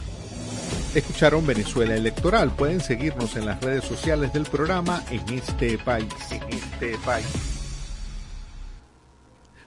[0.95, 2.53] Escucharon Venezuela Electoral.
[2.53, 6.13] Pueden seguirnos en las redes sociales del programa en este país.
[6.31, 7.27] En este país.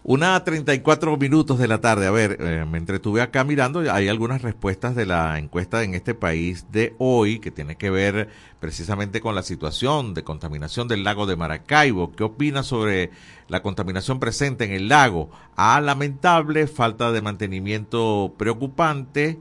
[0.10, 2.08] Una 34 minutos de la tarde.
[2.08, 3.82] A ver, eh, me entretuve acá mirando.
[3.92, 8.30] Hay algunas respuestas de la encuesta en este país de hoy que tiene que ver
[8.62, 12.14] precisamente con la situación de contaminación del lago de Maracaibo.
[12.14, 13.12] ¿Qué opina sobre
[13.50, 15.30] la contaminación presente en el lago?
[15.58, 19.40] A lamentable, falta de mantenimiento preocupante.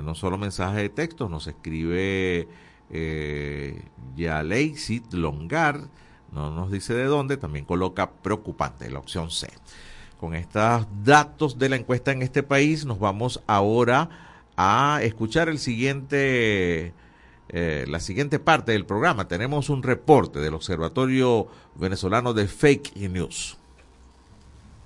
[0.04, 2.47] no solo mensaje de texto, nos escribe
[2.89, 3.82] eh,
[4.15, 5.82] Yaleisit Longar,
[6.32, 9.48] no nos dice de dónde, también coloca preocupante la opción C.
[10.19, 14.10] Con estos datos de la encuesta en este país, nos vamos ahora
[14.58, 16.93] a escuchar el siguiente,
[17.50, 19.28] eh, la siguiente parte del programa.
[19.28, 23.58] Tenemos un reporte del Observatorio Venezolano de Fake News.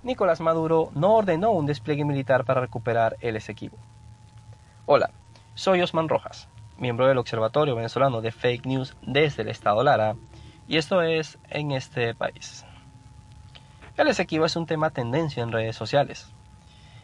[0.02, 3.78] Nicolás Maduro no ordenó un despliegue militar para recuperar el Esequibo.
[4.86, 5.12] Hola,
[5.56, 6.48] soy Osman Rojas
[6.80, 10.16] miembro del Observatorio Venezolano de Fake News desde el Estado Lara,
[10.68, 12.66] y esto es en este país.
[13.98, 16.32] El Esequibo es un tema tendencia en redes sociales.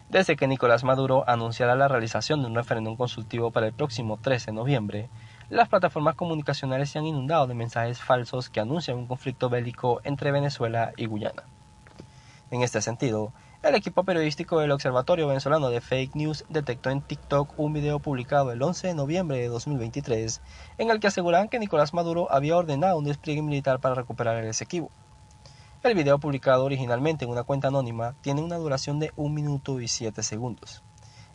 [0.10, 4.48] Desde que Nicolás Maduro anunciara la realización de un referéndum consultivo para el próximo 13
[4.48, 5.10] de noviembre,
[5.50, 10.32] las plataformas comunicacionales se han inundado de mensajes falsos que anuncian un conflicto bélico entre
[10.32, 11.44] Venezuela y Guyana.
[12.52, 13.34] En este sentido,
[13.66, 18.52] el equipo periodístico del Observatorio Venezolano de Fake News detectó en TikTok un video publicado
[18.52, 20.40] el 11 de noviembre de 2023
[20.78, 24.50] en el que aseguraban que Nicolás Maduro había ordenado un despliegue militar para recuperar el
[24.50, 24.92] Esequibo.
[25.82, 29.88] El video publicado originalmente en una cuenta anónima tiene una duración de 1 minuto y
[29.88, 30.84] 7 segundos.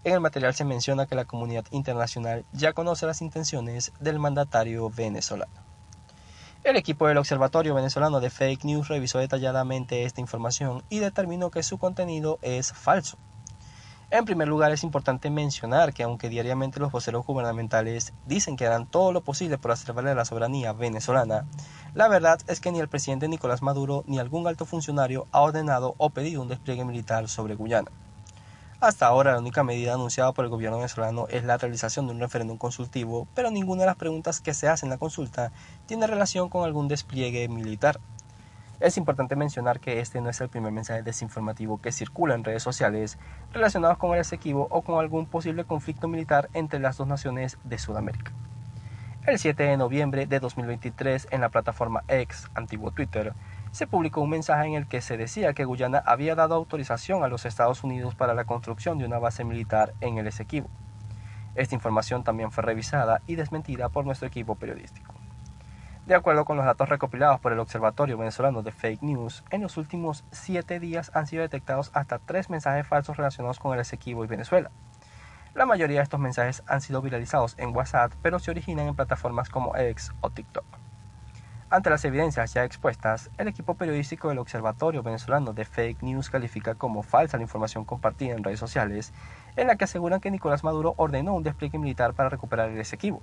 [0.04, 4.88] En el material se menciona que la comunidad internacional ya conoce las intenciones del mandatario
[4.88, 5.69] venezolano.
[6.62, 11.62] El equipo del Observatorio Venezolano de Fake News revisó detalladamente esta información y determinó que
[11.62, 13.16] su contenido es falso.
[14.10, 18.86] En primer lugar, es importante mencionar que aunque diariamente los voceros gubernamentales dicen que harán
[18.86, 21.46] todo lo posible por hacer valer la soberanía venezolana,
[21.94, 25.94] la verdad es que ni el presidente Nicolás Maduro ni algún alto funcionario ha ordenado
[25.96, 27.90] o pedido un despliegue militar sobre Guyana.
[28.82, 32.20] Hasta ahora, la única medida anunciada por el gobierno venezolano es la realización de un
[32.20, 35.52] referéndum consultivo, pero ninguna de las preguntas que se hacen en la consulta
[35.84, 38.00] tiene relación con algún despliegue militar.
[38.80, 42.62] Es importante mencionar que este no es el primer mensaje desinformativo que circula en redes
[42.62, 43.18] sociales
[43.52, 47.76] relacionados con el Esequibo o con algún posible conflicto militar entre las dos naciones de
[47.76, 48.32] Sudamérica.
[49.26, 53.34] El 7 de noviembre de 2023 en la plataforma X, antiguo Twitter,
[53.72, 57.28] se publicó un mensaje en el que se decía que Guyana había dado autorización a
[57.28, 60.68] los Estados Unidos para la construcción de una base militar en el Esequibo.
[61.54, 65.14] Esta información también fue revisada y desmentida por nuestro equipo periodístico.
[66.06, 69.76] De acuerdo con los datos recopilados por el Observatorio Venezolano de Fake News, en los
[69.76, 74.28] últimos siete días han sido detectados hasta tres mensajes falsos relacionados con el Esequibo y
[74.28, 74.70] Venezuela.
[75.54, 79.50] La mayoría de estos mensajes han sido viralizados en WhatsApp, pero se originan en plataformas
[79.50, 80.79] como X o TikTok.
[81.72, 86.74] Ante las evidencias ya expuestas, el equipo periodístico del Observatorio Venezolano de Fake News califica
[86.74, 89.12] como falsa la información compartida en redes sociales,
[89.54, 93.22] en la que aseguran que Nicolás Maduro ordenó un despliegue militar para recuperar el Esequibo.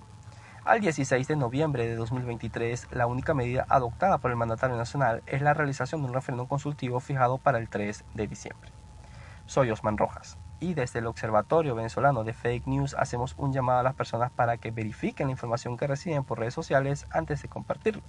[0.64, 5.42] Al 16 de noviembre de 2023, la única medida adoptada por el mandatario nacional es
[5.42, 8.72] la realización de un referéndum consultivo fijado para el 3 de diciembre.
[9.46, 13.84] Soy Osman Rojas y desde el Observatorio Venezolano de Fake News hacemos un llamado a
[13.84, 18.04] las personas para que verifiquen la información que reciben por redes sociales antes de compartirla.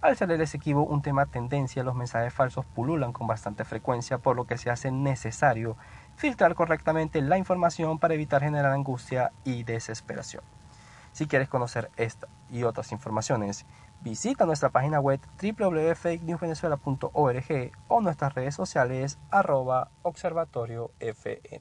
[0.00, 4.34] Al ser el Esequibo un tema tendencia, los mensajes falsos pululan con bastante frecuencia, por
[4.34, 5.76] lo que se hace necesario
[6.16, 10.42] filtrar correctamente la información para evitar generar angustia y desesperación.
[11.12, 13.66] Si quieres conocer esta y otras informaciones,
[14.00, 21.60] visita nuestra página web www.fakenewsvenezuela.org o nuestras redes sociales arroba observatoriofn.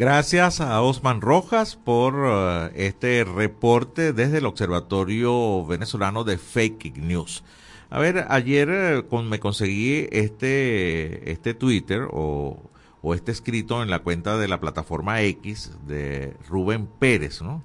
[0.00, 7.44] Gracias a Osman Rojas por uh, este reporte desde el Observatorio Venezolano de Fake News.
[7.90, 12.62] A ver, ayer eh, con, me conseguí este, este Twitter o,
[13.02, 17.62] o, este escrito en la cuenta de la plataforma X de Rubén Pérez, ¿no?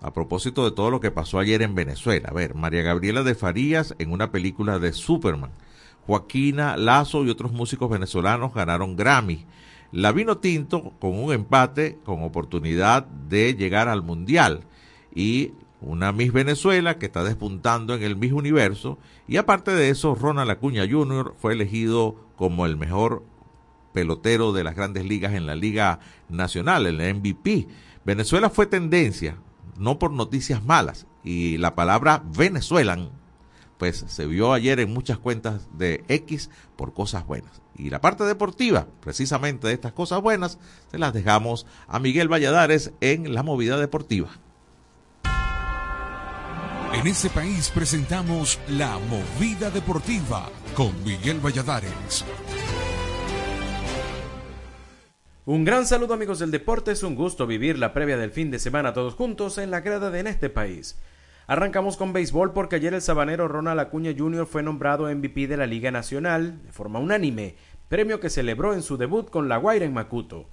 [0.00, 2.30] A propósito de todo lo que pasó ayer en Venezuela.
[2.30, 5.50] A ver, María Gabriela de Farías en una película de Superman.
[6.06, 9.44] Joaquina Lazo y otros músicos venezolanos ganaron Grammy.
[9.92, 14.64] La Vino Tinto con un empate con oportunidad de llegar al Mundial.
[15.14, 18.98] Y una Miss Venezuela que está despuntando en el Miss Universo.
[19.28, 21.34] Y aparte de eso, Ronald Acuña Jr.
[21.38, 23.24] fue elegido como el mejor
[23.92, 27.66] pelotero de las grandes ligas en la Liga Nacional, el MVP.
[28.04, 29.38] Venezuela fue tendencia,
[29.78, 31.06] no por noticias malas.
[31.24, 33.10] Y la palabra Venezuelan,
[33.78, 37.62] pues se vio ayer en muchas cuentas de X por cosas buenas.
[37.76, 40.58] Y la parte deportiva, precisamente de estas cosas buenas,
[40.90, 44.30] se las dejamos a Miguel Valladares en la movida deportiva.
[46.94, 52.24] En este país presentamos La Movida Deportiva con Miguel Valladares.
[55.44, 58.58] Un gran saludo amigos del deporte, es un gusto vivir la previa del fin de
[58.58, 60.96] semana todos juntos en la grada de En este país.
[61.48, 64.46] Arrancamos con béisbol porque ayer el sabanero Ronald Acuña Jr.
[64.46, 67.54] fue nombrado MVP de la Liga Nacional de forma unánime,
[67.88, 70.48] premio que celebró en su debut con La Guaira en Macuto.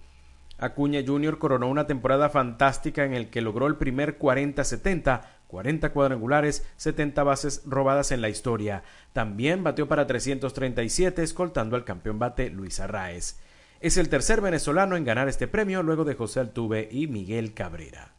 [0.59, 1.39] Acuña Jr.
[1.39, 7.63] coronó una temporada fantástica en el que logró el primer 40-70, 40 cuadrangulares, 70 bases
[7.65, 8.83] robadas en la historia.
[9.13, 13.39] También batió para 337, escoltando al campeón bate Luis Arraez.
[13.81, 18.12] Es el tercer venezolano en ganar este premio luego de José Altuve y Miguel Cabrera.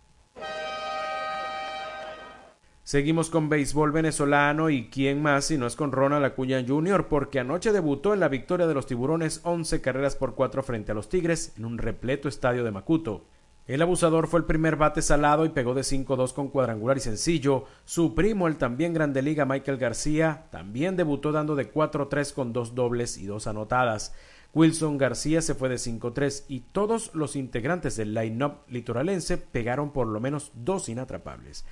[2.85, 7.09] Seguimos con béisbol venezolano y quién más si no es con Ronald Acuña Jr.
[7.09, 10.95] porque anoche debutó en la victoria de los tiburones 11 carreras por 4 frente a
[10.95, 13.24] los Tigres en un repleto estadio de Macuto.
[13.66, 17.64] El abusador fue el primer bate salado y pegó de 5-2 con cuadrangular y sencillo.
[17.87, 22.74] Su primo, el también grande liga Michael García, también debutó dando de 4-3 con dos
[22.74, 24.14] dobles y dos anotadas.
[24.53, 30.07] Wilson García se fue de 5-3 y todos los integrantes del line-up litoralense pegaron por
[30.07, 31.64] lo menos dos inatrapables.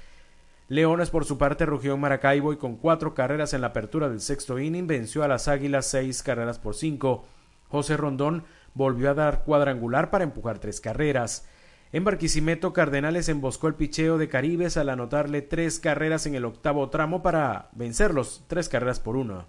[0.73, 4.23] Leones por su parte rugió en Maracaibo y con cuatro carreras en la apertura del
[4.23, 7.27] sexto inning venció a las Águilas seis carreras por cinco.
[7.69, 11.47] José Rondón volvió a dar cuadrangular para empujar tres carreras.
[11.93, 16.89] En Barquisimeto, Cardenales emboscó el picheo de Caribes al anotarle tres carreras en el octavo
[16.89, 19.45] tramo para vencerlos tres carreras por uno.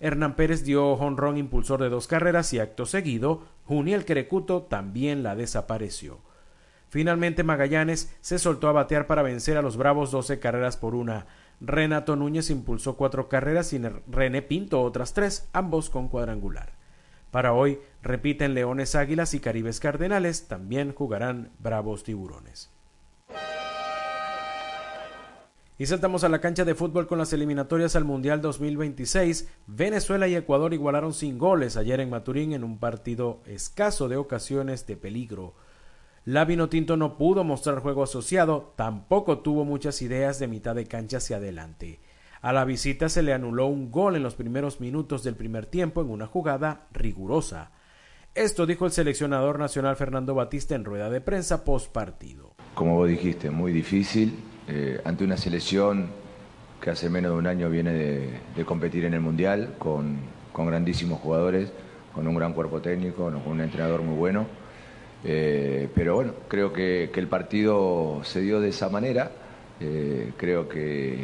[0.00, 5.34] Hernán Pérez dio honrón impulsor de dos carreras y acto seguido, Juniel Querecuto también la
[5.34, 6.18] desapareció.
[6.88, 11.26] Finalmente Magallanes se soltó a batear para vencer a los Bravos 12 carreras por una.
[11.60, 16.72] Renato Núñez impulsó cuatro carreras y René Pinto otras tres, ambos con cuadrangular.
[17.30, 22.70] Para hoy repiten Leones Águilas y Caribes Cardenales, también jugarán Bravos Tiburones.
[25.80, 29.48] Y saltamos a la cancha de fútbol con las eliminatorias al Mundial 2026.
[29.68, 34.88] Venezuela y Ecuador igualaron sin goles ayer en Maturín en un partido escaso de ocasiones
[34.88, 35.54] de peligro.
[36.24, 41.18] La Vinotinto no pudo mostrar juego asociado, tampoco tuvo muchas ideas de mitad de cancha
[41.18, 42.00] hacia adelante.
[42.40, 46.02] A la visita se le anuló un gol en los primeros minutos del primer tiempo
[46.02, 47.72] en una jugada rigurosa.
[48.34, 52.54] Esto dijo el seleccionador nacional Fernando Batista en rueda de prensa post partido.
[52.74, 54.38] Como vos dijiste, muy difícil
[54.68, 56.10] eh, ante una selección
[56.80, 57.92] que hace menos de un año viene
[58.54, 60.18] de, competir en el Mundial con,
[60.52, 61.72] con, grandísimos jugadores,
[62.14, 64.46] con un gran cuerpo técnico, con un entrenador muy bueno.
[65.24, 69.30] Eh, pero bueno, creo que, el partido se dio de esa manera.
[69.80, 71.16] Eh, creo que,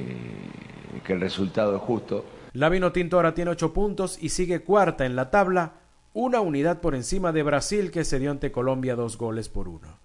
[1.05, 2.24] que el resultado es justo.
[2.53, 5.72] La Vinotinto ahora tiene ocho puntos y sigue cuarta en la tabla,
[6.12, 9.99] una unidad por encima de Brasil que se dio ante Colombia dos goles por uno.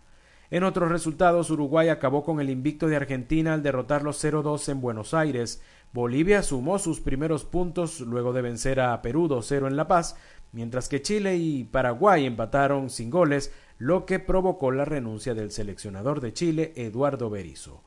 [0.51, 5.13] En otros resultados, Uruguay acabó con el invicto de Argentina al derrotarlos 0-2 en Buenos
[5.13, 5.61] Aires.
[5.93, 10.17] Bolivia sumó sus primeros puntos luego de vencer a Perú 2-0 en La Paz,
[10.51, 16.21] mientras que Chile y Paraguay empataron sin goles, lo que provocó la renuncia del seleccionador
[16.21, 17.83] de Chile, Eduardo Berizzo.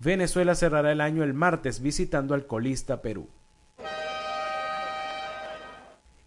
[0.00, 3.28] Venezuela cerrará el año el martes visitando al colista Perú.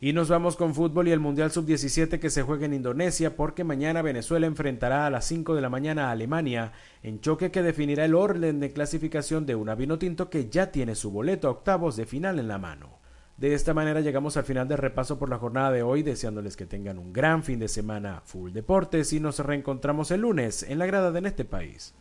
[0.04, 3.64] Y nos vamos con fútbol y el Mundial Sub-17 que se juega en Indonesia porque
[3.64, 6.72] mañana Venezuela enfrentará a las 5 de la mañana a Alemania
[7.04, 11.12] en choque que definirá el orden de clasificación de una Vinotinto que ya tiene su
[11.12, 13.01] boleto a octavos de final en la mano.
[13.42, 16.68] De esta manera llegamos al final del repaso por la jornada de hoy deseándoles que
[16.68, 20.86] tengan un gran fin de semana full deportes y nos reencontramos el lunes en la
[20.86, 21.96] grada de En este país.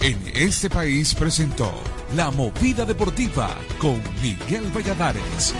[0.00, 1.70] En este país presentó
[2.16, 5.54] La Movida Deportiva con Miguel Valladares.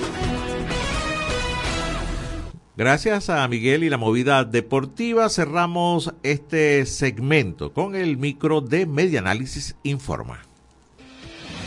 [2.74, 9.76] Gracias a Miguel y la movida deportiva cerramos este segmento con el micro de Medianálisis
[9.82, 10.49] Informa.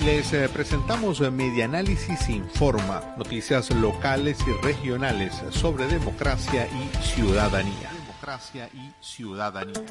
[0.06, 7.90] Les eh, presentamos Medianálisis Informa, noticias locales y regionales sobre democracia y ciudadanía.
[8.02, 9.86] Democracia y ciudadanía.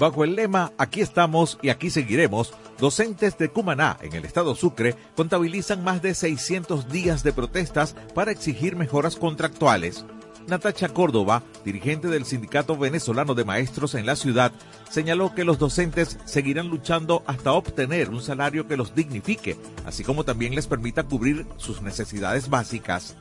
[0.00, 4.96] Bajo el lema Aquí estamos y aquí seguiremos, docentes de Cumaná, en el estado Sucre,
[5.14, 10.04] contabilizan más de 600 días de protestas para exigir mejoras contractuales.
[10.48, 14.52] Natacha Córdoba, dirigente del Sindicato Venezolano de Maestros en la ciudad,
[14.90, 20.24] señaló que los docentes seguirán luchando hasta obtener un salario que los dignifique, así como
[20.24, 23.16] también les permita cubrir sus necesidades básicas.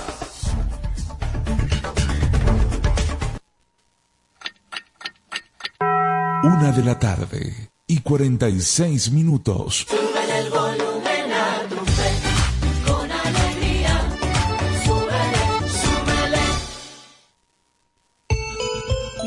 [6.43, 9.87] Una de la tarde y 46 minutos.
[12.87, 14.11] Con alegría.
[14.85, 16.45] Súbele, súbele.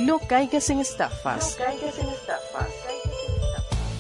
[0.06, 1.58] No caigas en estafas.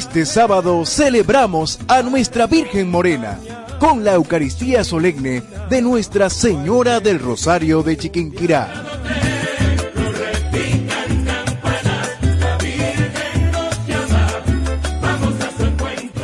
[0.00, 3.38] Este sábado celebramos a nuestra Virgen Morena
[3.78, 8.72] con la Eucaristía solemne de Nuestra Señora del Rosario de Chiquinquirá.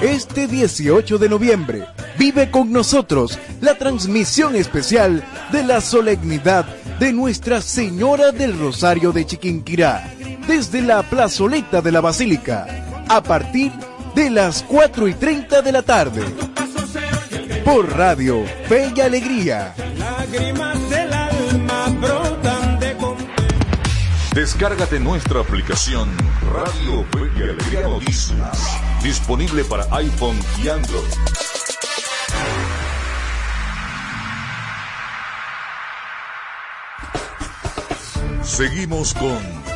[0.00, 1.84] Este 18 de noviembre
[2.18, 5.22] vive con nosotros la transmisión especial
[5.52, 6.64] de la solemnidad
[6.98, 10.10] de Nuestra Señora del Rosario de Chiquinquirá
[10.48, 13.72] desde la plazoleta de la Basílica a partir
[14.14, 16.22] de las 4 y 30 de la tarde.
[17.64, 19.74] Por Radio Fe y Alegría.
[19.98, 22.96] Lágrimas del alma brotan de
[24.34, 26.10] Descárgate nuestra aplicación
[26.52, 31.04] Radio Fe y Alegría Noticias, disponible para iPhone y Android.
[38.42, 39.75] Seguimos con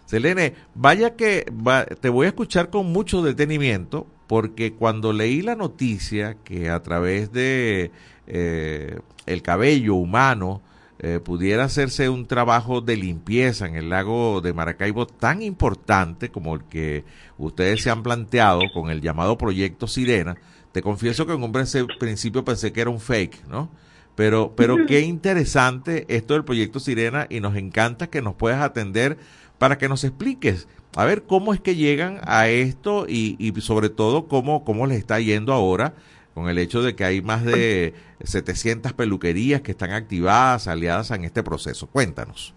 [0.05, 5.55] Selene, vaya que va- te voy a escuchar con mucho detenimiento porque cuando leí la
[5.55, 7.91] noticia que a través de
[8.27, 10.61] eh, el cabello humano
[10.99, 16.55] eh, pudiera hacerse un trabajo de limpieza en el lago de Maracaibo tan importante como
[16.55, 17.03] el que
[17.37, 20.37] ustedes se han planteado con el llamado proyecto Sirena,
[20.71, 23.69] te confieso que en un princ- principio pensé que era un fake, ¿no?
[24.15, 29.19] Pero, pero qué interesante esto del proyecto Sirena y nos encanta que nos puedas atender
[29.59, 33.89] para que nos expliques, a ver cómo es que llegan a esto y, y sobre
[33.89, 35.93] todo cómo, cómo les está yendo ahora
[36.37, 41.23] con el hecho de que hay más de 700 peluquerías que están activadas, aliadas en
[41.23, 41.89] este proceso.
[41.91, 42.53] Cuéntanos.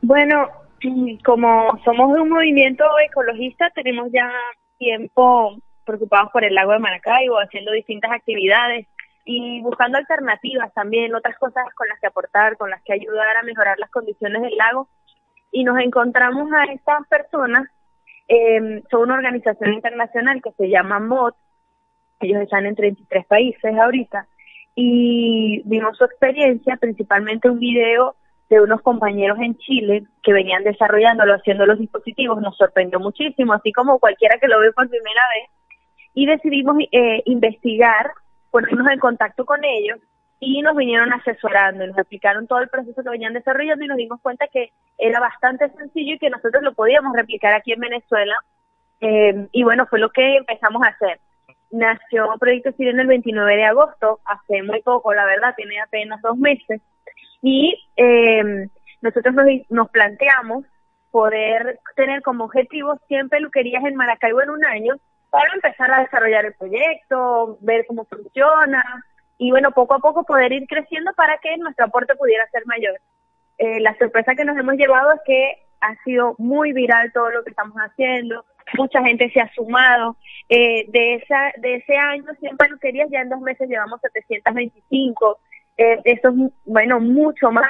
[0.00, 0.48] Bueno,
[0.82, 4.32] mm, como somos de un movimiento ecologista, tenemos ya
[4.78, 8.86] tiempo preocupados por el lago de Maracaibo, haciendo distintas actividades
[9.26, 13.42] y buscando alternativas también, otras cosas con las que aportar, con las que ayudar a
[13.42, 14.88] mejorar las condiciones del lago.
[15.50, 17.68] Y nos encontramos a estas personas,
[18.26, 21.34] eh, son una organización internacional que se llama MOD,
[22.22, 24.26] ellos están en 33 países ahorita,
[24.74, 28.16] y vimos su experiencia, principalmente un video
[28.48, 33.72] de unos compañeros en Chile que venían desarrollándolo, haciendo los dispositivos, nos sorprendió muchísimo, así
[33.72, 35.50] como cualquiera que lo ve por primera vez,
[36.14, 38.12] y decidimos eh, investigar,
[38.50, 39.98] ponernos en contacto con ellos,
[40.38, 43.96] y nos vinieron asesorando, y nos explicaron todo el proceso que venían desarrollando, y nos
[43.96, 48.34] dimos cuenta que era bastante sencillo y que nosotros lo podíamos replicar aquí en Venezuela,
[49.00, 51.20] eh, y bueno, fue lo que empezamos a hacer
[51.72, 56.36] nació Proyecto Sirena el 29 de agosto, hace muy poco, la verdad, tiene apenas dos
[56.36, 56.80] meses,
[57.42, 58.68] y eh,
[59.00, 60.64] nosotros nos, nos planteamos
[61.10, 64.94] poder tener como objetivo 100 peluquerías en Maracaibo en un año
[65.30, 69.04] para empezar a desarrollar el proyecto, ver cómo funciona
[69.38, 73.00] y bueno, poco a poco poder ir creciendo para que nuestro aporte pudiera ser mayor.
[73.58, 77.42] Eh, la sorpresa que nos hemos llevado es que ha sido muy viral todo lo
[77.42, 78.44] que estamos haciendo,
[78.76, 80.16] mucha gente se ha sumado.
[80.48, 85.38] Eh, de esa de ese año, 100 peluquerías, ya en dos meses llevamos 725.
[85.78, 87.68] Eh, eso es, bueno, mucho más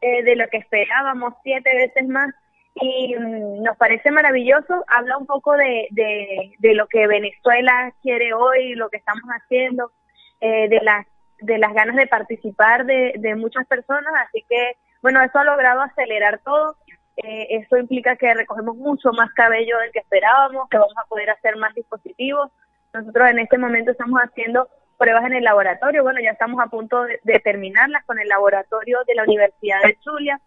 [0.00, 2.30] eh, de lo que esperábamos, siete veces más.
[2.74, 4.84] Y mm, nos parece maravilloso.
[4.88, 9.92] Habla un poco de, de, de lo que Venezuela quiere hoy, lo que estamos haciendo,
[10.40, 11.06] eh, de las
[11.40, 14.12] de las ganas de participar de, de muchas personas.
[14.26, 16.76] Así que, bueno, eso ha logrado acelerar todo.
[17.16, 21.30] Eh, eso implica que recogemos mucho más cabello del que esperábamos, que vamos a poder
[21.30, 22.50] hacer más dispositivos.
[22.92, 26.02] Nosotros en este momento estamos haciendo pruebas en el laboratorio.
[26.02, 29.98] Bueno, ya estamos a punto de, de terminarlas con el laboratorio de la Universidad de
[30.02, 30.40] Zulia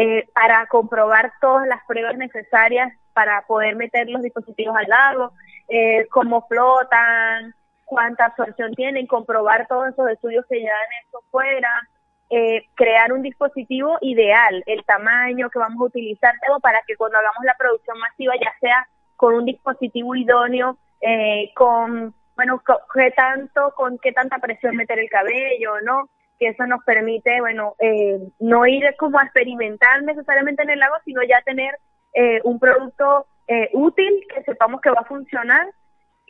[0.00, 5.32] eh, para comprobar todas las pruebas necesarias para poder meter los dispositivos al lago,
[5.66, 7.52] eh, cómo flotan,
[7.84, 11.68] cuánta absorción tienen, comprobar todos esos estudios que ya han hecho fuera,
[12.30, 17.44] eh, crear un dispositivo ideal, el tamaño que vamos a utilizar, para que cuando hagamos
[17.44, 23.72] la producción masiva ya sea con un dispositivo idóneo, eh, con, bueno, co- qué tanto,
[23.76, 26.08] con qué tanta presión meter el cabello, ¿no?
[26.38, 30.94] que eso nos permite, bueno, eh, no ir como a experimentar necesariamente en el lago,
[31.04, 31.76] sino ya tener
[32.14, 35.66] eh, un producto eh, útil que sepamos que va a funcionar,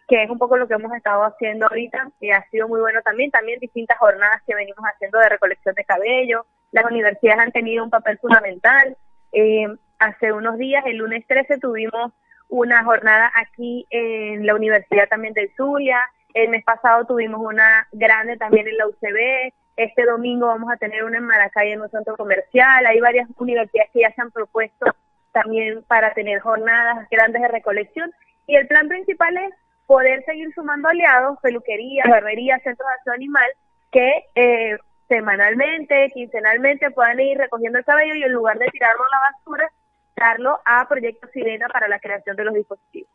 [0.09, 3.03] que es un poco lo que hemos estado haciendo ahorita, y ha sido muy bueno
[3.03, 7.85] también, también distintas jornadas que venimos haciendo de recolección de cabello, las universidades han tenido
[7.85, 8.97] un papel fundamental,
[9.33, 9.67] eh,
[9.99, 12.13] hace unos días, el lunes 13, tuvimos
[12.49, 16.01] una jornada aquí en la Universidad también del Zulia,
[16.33, 21.05] el mes pasado tuvimos una grande también en la UCB, este domingo vamos a tener
[21.05, 24.87] una en Maracay en un centro comercial, hay varias universidades que ya se han propuesto
[25.33, 28.11] también para tener jornadas grandes de recolección
[28.47, 29.55] y el plan principal es
[29.89, 33.51] poder seguir sumando aliados, peluquerías, barberías, centros de acción animal
[33.91, 34.77] que eh,
[35.09, 39.73] semanalmente, quincenalmente puedan ir recogiendo el cabello y en lugar de tirarlo a la basura,
[40.15, 43.09] darlo a Proyecto Sirena para la creación de los dispositivos.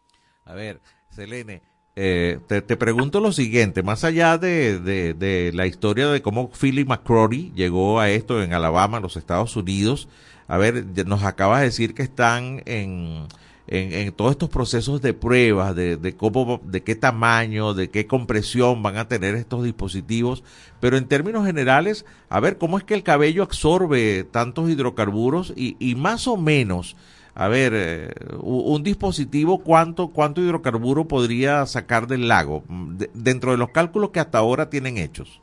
[0.45, 1.61] A ver, Selene,
[1.95, 6.49] eh, te, te, pregunto lo siguiente, más allá de, de, de, la historia de cómo
[6.49, 10.09] Philip McCrory llegó a esto en Alabama, en los Estados Unidos,
[10.47, 13.27] a ver, nos acabas de decir que están en,
[13.67, 18.07] en, en todos estos procesos de pruebas, de, de, cómo, de qué tamaño, de qué
[18.07, 20.43] compresión van a tener estos dispositivos,
[20.79, 25.77] pero en términos generales, a ver, cómo es que el cabello absorbe tantos hidrocarburos y,
[25.79, 26.97] y más o menos,
[27.35, 28.09] a ver, eh,
[28.41, 34.19] un dispositivo, ¿cuánto, ¿cuánto hidrocarburo podría sacar del lago de, dentro de los cálculos que
[34.19, 35.41] hasta ahora tienen hechos?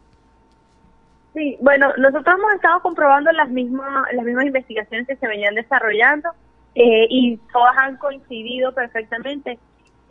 [1.33, 6.29] Sí, bueno, nosotros hemos estado comprobando las mismas, las mismas investigaciones que se venían desarrollando
[6.75, 9.59] eh, y todas han coincidido perfectamente.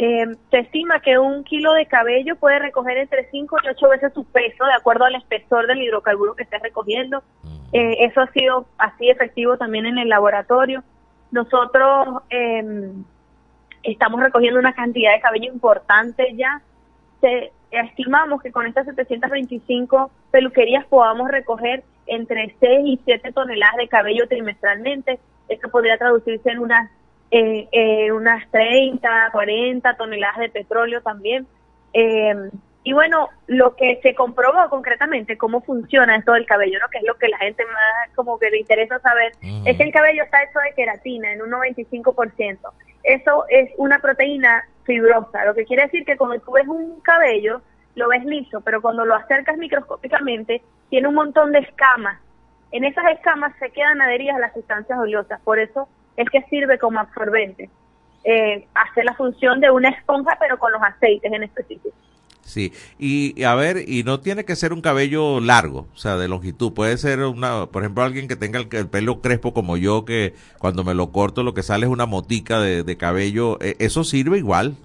[0.02, 4.14] Eh, se estima que un kilo de cabello puede recoger entre 5 y 8 veces
[4.14, 7.22] su peso, de acuerdo al espesor del hidrocarburo que esté recogiendo.
[7.74, 10.84] Eh, eso ha sido así efectivo también en el laboratorio.
[11.32, 12.94] Nosotros eh,
[13.84, 16.62] estamos recogiendo una cantidad de cabello importante ya.
[17.20, 23.90] Se, estimamos que con estas 725 peluquerías podamos recoger entre 6 y 7 toneladas de
[23.90, 25.20] cabello trimestralmente.
[25.50, 26.90] Esto podría traducirse en unas,
[27.32, 31.48] eh, eh, unas 30, 40 toneladas de petróleo también.
[31.94, 32.50] Eh,
[32.84, 36.88] y bueno, lo que se comprobó concretamente, cómo funciona esto del cabello, ¿no?
[36.90, 39.34] que es lo que la gente más como que le interesa saber,
[39.66, 42.58] es que el cabello está hecho de queratina en un 95%.
[43.04, 47.62] Eso es una proteína fibrosa, lo que quiere decir que cuando tú ves un cabello,
[47.96, 52.20] lo ves liso, pero cuando lo acercas microscópicamente, tiene un montón de escamas.
[52.72, 57.00] En esas escamas se quedan adheridas las sustancias oleosas, por eso es que sirve como
[57.00, 57.70] absorbente.
[58.24, 61.96] Eh, hace la función de una esponja, pero con los aceites en específico.
[62.42, 66.28] Sí, y a ver, y no tiene que ser un cabello largo, o sea, de
[66.28, 66.74] longitud.
[66.74, 70.34] Puede ser una, por ejemplo, alguien que tenga el, el pelo crespo como yo, que
[70.58, 73.60] cuando me lo corto lo que sale es una motica de, de cabello.
[73.62, 74.76] ¿E, ¿Eso sirve igual?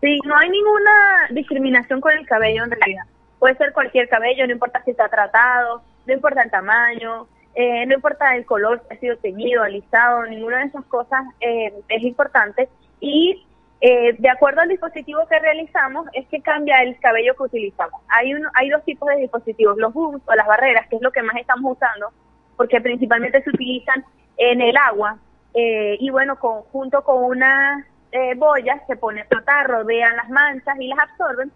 [0.00, 3.02] Sí, no hay ninguna discriminación con el cabello en realidad.
[3.40, 7.94] Puede ser cualquier cabello, no importa si está tratado, no importa el tamaño, eh, no
[7.94, 12.68] importa el color, si ha sido teñido, alisado, ninguna de esas cosas eh, es importante.
[13.00, 13.46] Y
[13.80, 18.02] eh, de acuerdo al dispositivo que realizamos, es que cambia el cabello que utilizamos.
[18.08, 21.12] Hay, uno, hay dos tipos de dispositivos, los booms o las barreras, que es lo
[21.12, 22.12] que más estamos usando,
[22.56, 24.04] porque principalmente se utilizan
[24.36, 25.16] en el agua.
[25.54, 30.28] Eh, y bueno, con, junto con unas eh, boyas se pone a flotar, rodean las
[30.28, 31.50] manchas y las absorben.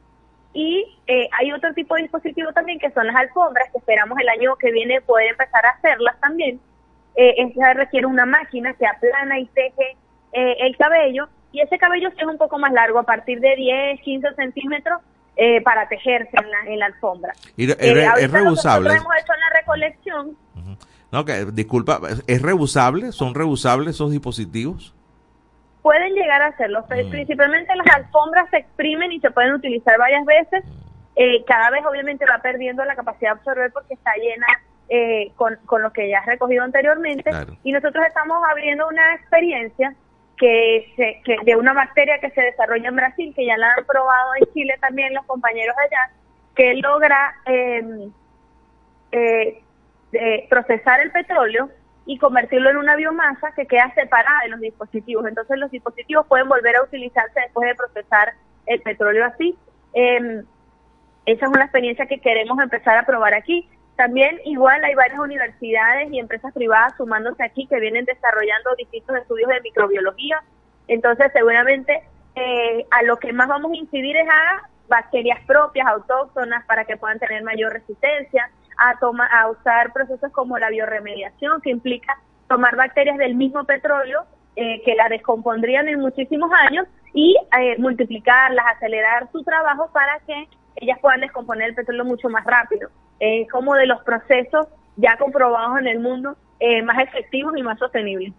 [0.55, 4.29] Y eh, hay otro tipo de dispositivo también que son las alfombras, que esperamos el
[4.29, 6.61] año que viene poder empezar a hacerlas también.
[7.17, 9.97] Eh, esa requiere una máquina que aplana y teje
[10.33, 14.01] eh, el cabello y ese cabello es un poco más largo, a partir de 10,
[14.01, 15.01] 15 centímetros,
[15.37, 17.33] eh, para tejerse en la, en la alfombra.
[17.57, 17.77] Y, eh,
[18.19, 18.89] es reusable.
[18.89, 20.29] Lo que hemos hecho en la recolección.
[20.55, 20.79] Uh -huh.
[21.13, 23.13] No, que disculpa, ¿es reusable?
[23.13, 24.94] ¿Son reusables esos dispositivos?
[25.85, 26.81] Pueden llegar a serlo.
[26.81, 27.11] Mm.
[27.11, 30.65] Principalmente las alfombras se exprimen y se pueden utilizar varias veces.
[31.17, 34.47] Eh, cada vez obviamente va perdiendo la capacidad de absorber porque está llena
[34.89, 37.29] eh, con, con, lo que ya has recogido anteriormente.
[37.29, 37.53] Claro.
[37.65, 39.95] Y nosotros estamos abriendo una experiencia
[40.39, 43.85] que, se, que de una bacteria que se desarrolla en Brasil, que ya la han
[43.85, 46.11] probado en Chile también los compañeros allá,
[46.57, 48.09] que logra eh,
[49.13, 49.63] eh,
[50.13, 51.69] eh, procesar el petróleo
[52.07, 55.27] y convertirlo en una biomasa que queda separada de los dispositivos.
[55.27, 58.35] Entonces los dispositivos pueden volver a utilizarse después de procesar
[58.67, 59.57] el petróleo así.
[59.95, 63.69] esa es una experiencia que queremos empezar a probar aquí.
[63.97, 69.49] También igual hay varias universidades y empresas privadas sumándose aquí que vienen desarrollando distintos estudios
[69.49, 70.43] de microbiología.
[70.89, 72.03] Entonces seguramente
[72.35, 76.97] eh, a lo que más vamos a incidir es a bacterias propias, autóctonas, para que
[76.97, 82.19] puedan tener mayor resistencia, a, toma, a usar procesos como la bioremediación, que implica
[82.49, 84.25] tomar bacterias del mismo petróleo
[84.57, 90.49] eh, que la descompondrían en muchísimos años y eh, multiplicarlas, acelerar su trabajo para que
[90.77, 92.91] ellas puedan descomponer el petróleo mucho más rápido.
[93.21, 94.67] eh, como de los procesos
[94.97, 98.33] ya comprobados en el mundo eh, más efectivos y más sostenibles.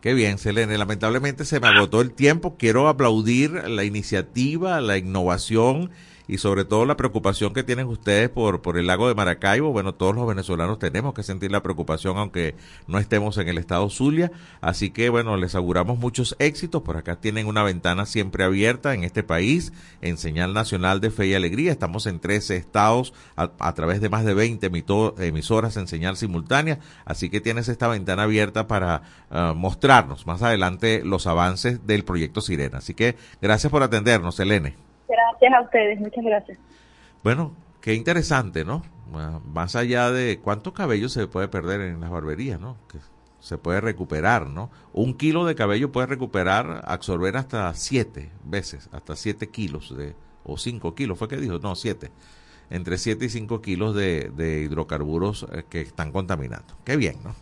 [0.00, 0.76] Qué bien, Selene.
[0.78, 2.56] Lamentablemente se me agotó el tiempo.
[2.58, 5.90] Quiero aplaudir la iniciativa, la innovación
[6.28, 9.72] y sobre todo la preocupación que tienen ustedes por, por el lago de Maracaibo.
[9.72, 12.54] Bueno, todos los venezolanos tenemos que sentir la preocupación aunque
[12.86, 14.30] no estemos en el estado Zulia.
[14.60, 16.82] Así que bueno, les auguramos muchos éxitos.
[16.82, 21.26] Por acá tienen una ventana siempre abierta en este país, en señal nacional de fe
[21.26, 21.72] y alegría.
[21.72, 26.78] Estamos en 13 estados a, través de más de 20 emito- emisoras en señal simultánea.
[27.04, 32.40] Así que tienes esta ventana abierta para ah, mostrarnos más adelante los avances del proyecto
[32.40, 32.78] Sirena.
[32.78, 34.91] Así que gracias por atendernos, Selene.
[35.08, 36.58] Gracias a ustedes, muchas gracias.
[37.22, 38.82] Bueno, qué interesante, ¿no?
[39.44, 42.76] Más allá de cuánto cabello se puede perder en las barberías, ¿no?
[42.88, 42.98] Que
[43.40, 44.70] se puede recuperar, ¿no?
[44.92, 50.56] Un kilo de cabello puede recuperar, absorber hasta siete veces, hasta siete kilos de, o
[50.56, 52.10] cinco kilos, fue que dijo, no, siete,
[52.70, 56.74] entre siete y cinco kilos de, de hidrocarburos eh, que están contaminando.
[56.84, 57.34] Qué bien, ¿no?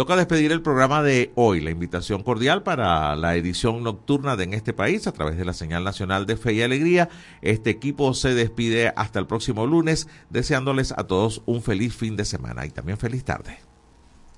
[0.00, 1.60] Toca despedir el programa de hoy.
[1.60, 5.52] La invitación cordial para la edición nocturna de En este país a través de la
[5.52, 7.10] señal nacional de Fe y Alegría.
[7.42, 12.24] Este equipo se despide hasta el próximo lunes, deseándoles a todos un feliz fin de
[12.24, 13.58] semana y también feliz tarde.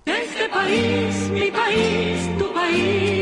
[0.04, 3.21] Este país, mi país, tu país.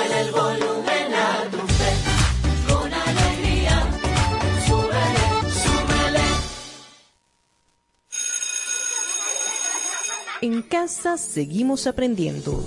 [10.41, 12.63] En casa seguimos aprendiendo.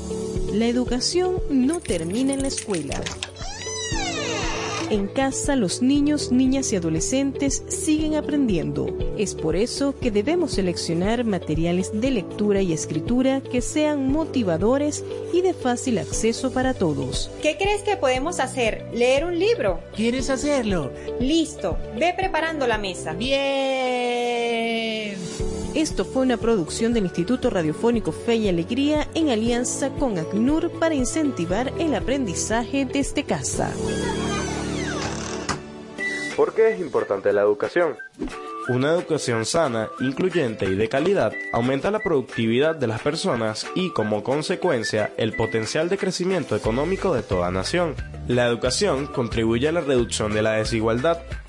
[0.53, 3.03] La educación no termina en la escuela.
[4.91, 8.97] En casa los niños, niñas y adolescentes siguen aprendiendo.
[9.18, 15.41] Es por eso que debemos seleccionar materiales de lectura y escritura que sean motivadores y
[15.41, 17.29] de fácil acceso para todos.
[17.43, 18.87] ¿Qué crees que podemos hacer?
[18.95, 19.81] ¿Leer un libro?
[19.97, 20.93] ¿Quieres hacerlo?
[21.18, 23.14] Listo, ve preparando la mesa.
[23.14, 24.43] Bien.
[25.75, 30.95] Esto fue una producción del Instituto Radiofónico Fe y Alegría en alianza con ACNUR para
[30.95, 33.72] incentivar el aprendizaje desde casa.
[36.37, 37.97] ¿Por qué es importante la educación?
[38.68, 44.22] Una educación sana, incluyente y de calidad aumenta la productividad de las personas y, como
[44.22, 47.97] consecuencia, el potencial de crecimiento económico de toda nación.
[48.29, 51.18] La educación contribuye a la reducción de la desigualdad,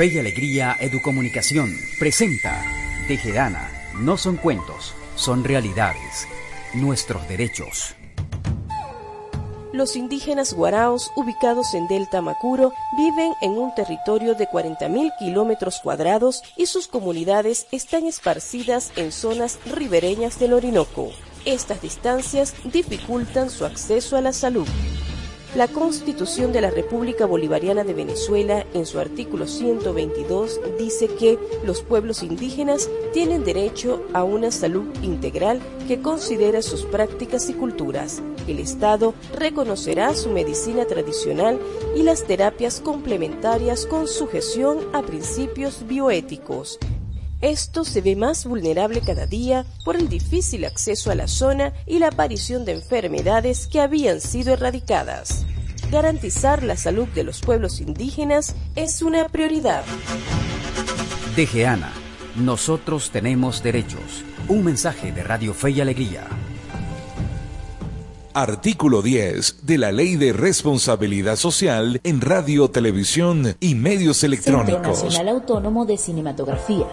[0.00, 2.64] Fe y Alegría Educomunicación presenta
[3.06, 3.70] Tejedana.
[3.98, 6.26] No son cuentos, son realidades.
[6.72, 7.94] Nuestros derechos.
[9.74, 16.42] Los indígenas guaraos, ubicados en Delta Macuro, viven en un territorio de 40.000 kilómetros cuadrados
[16.56, 21.10] y sus comunidades están esparcidas en zonas ribereñas del Orinoco.
[21.44, 24.66] Estas distancias dificultan su acceso a la salud.
[25.56, 31.82] La Constitución de la República Bolivariana de Venezuela, en su artículo 122, dice que los
[31.82, 38.22] pueblos indígenas tienen derecho a una salud integral que considera sus prácticas y culturas.
[38.46, 41.58] El Estado reconocerá su medicina tradicional
[41.96, 46.78] y las terapias complementarias con sujeción a principios bioéticos.
[47.40, 51.98] Esto se ve más vulnerable cada día por el difícil acceso a la zona y
[51.98, 55.46] la aparición de enfermedades que habían sido erradicadas.
[55.90, 59.84] Garantizar la salud de los pueblos indígenas es una prioridad.
[61.34, 61.92] Tejeana.
[62.36, 64.22] Nosotros tenemos derechos.
[64.46, 66.28] Un mensaje de Radio Fe y Alegría.
[68.34, 75.04] Artículo 10 de la Ley de Responsabilidad Social en Radio, Televisión y Medios Centro Electrónicos.
[75.04, 76.86] Nacional Autónomo de Cinematografía.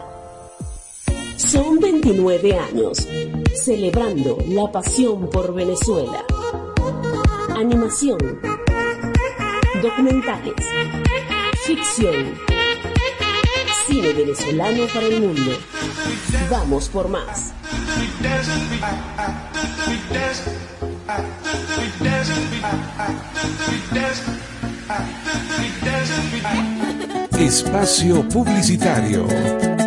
[1.49, 3.07] Son 29 años,
[3.55, 6.25] celebrando la pasión por Venezuela.
[7.55, 8.17] Animación,
[9.81, 10.55] documentales,
[11.65, 12.37] ficción,
[13.87, 15.51] cine venezolano para el mundo.
[16.51, 17.53] Vamos por más.
[27.39, 29.86] Espacio Publicitario.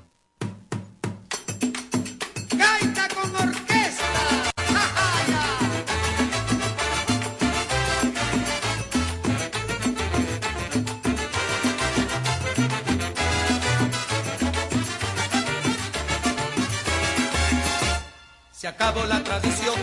[18.93, 19.75] La tradición,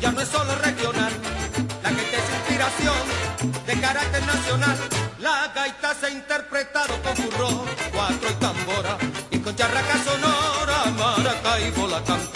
[0.00, 1.12] ya no es solo regional,
[1.82, 2.94] la que agrupación
[3.66, 4.76] de carácter nacional.
[5.18, 8.98] La gaita se ha interpretado con burro, cuatro y tambora,
[9.30, 12.31] y con charraca sonora, Maracaibo la cantado.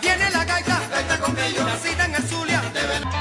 [0.00, 2.22] Viene la gaita, gaita con ellos, nacida en el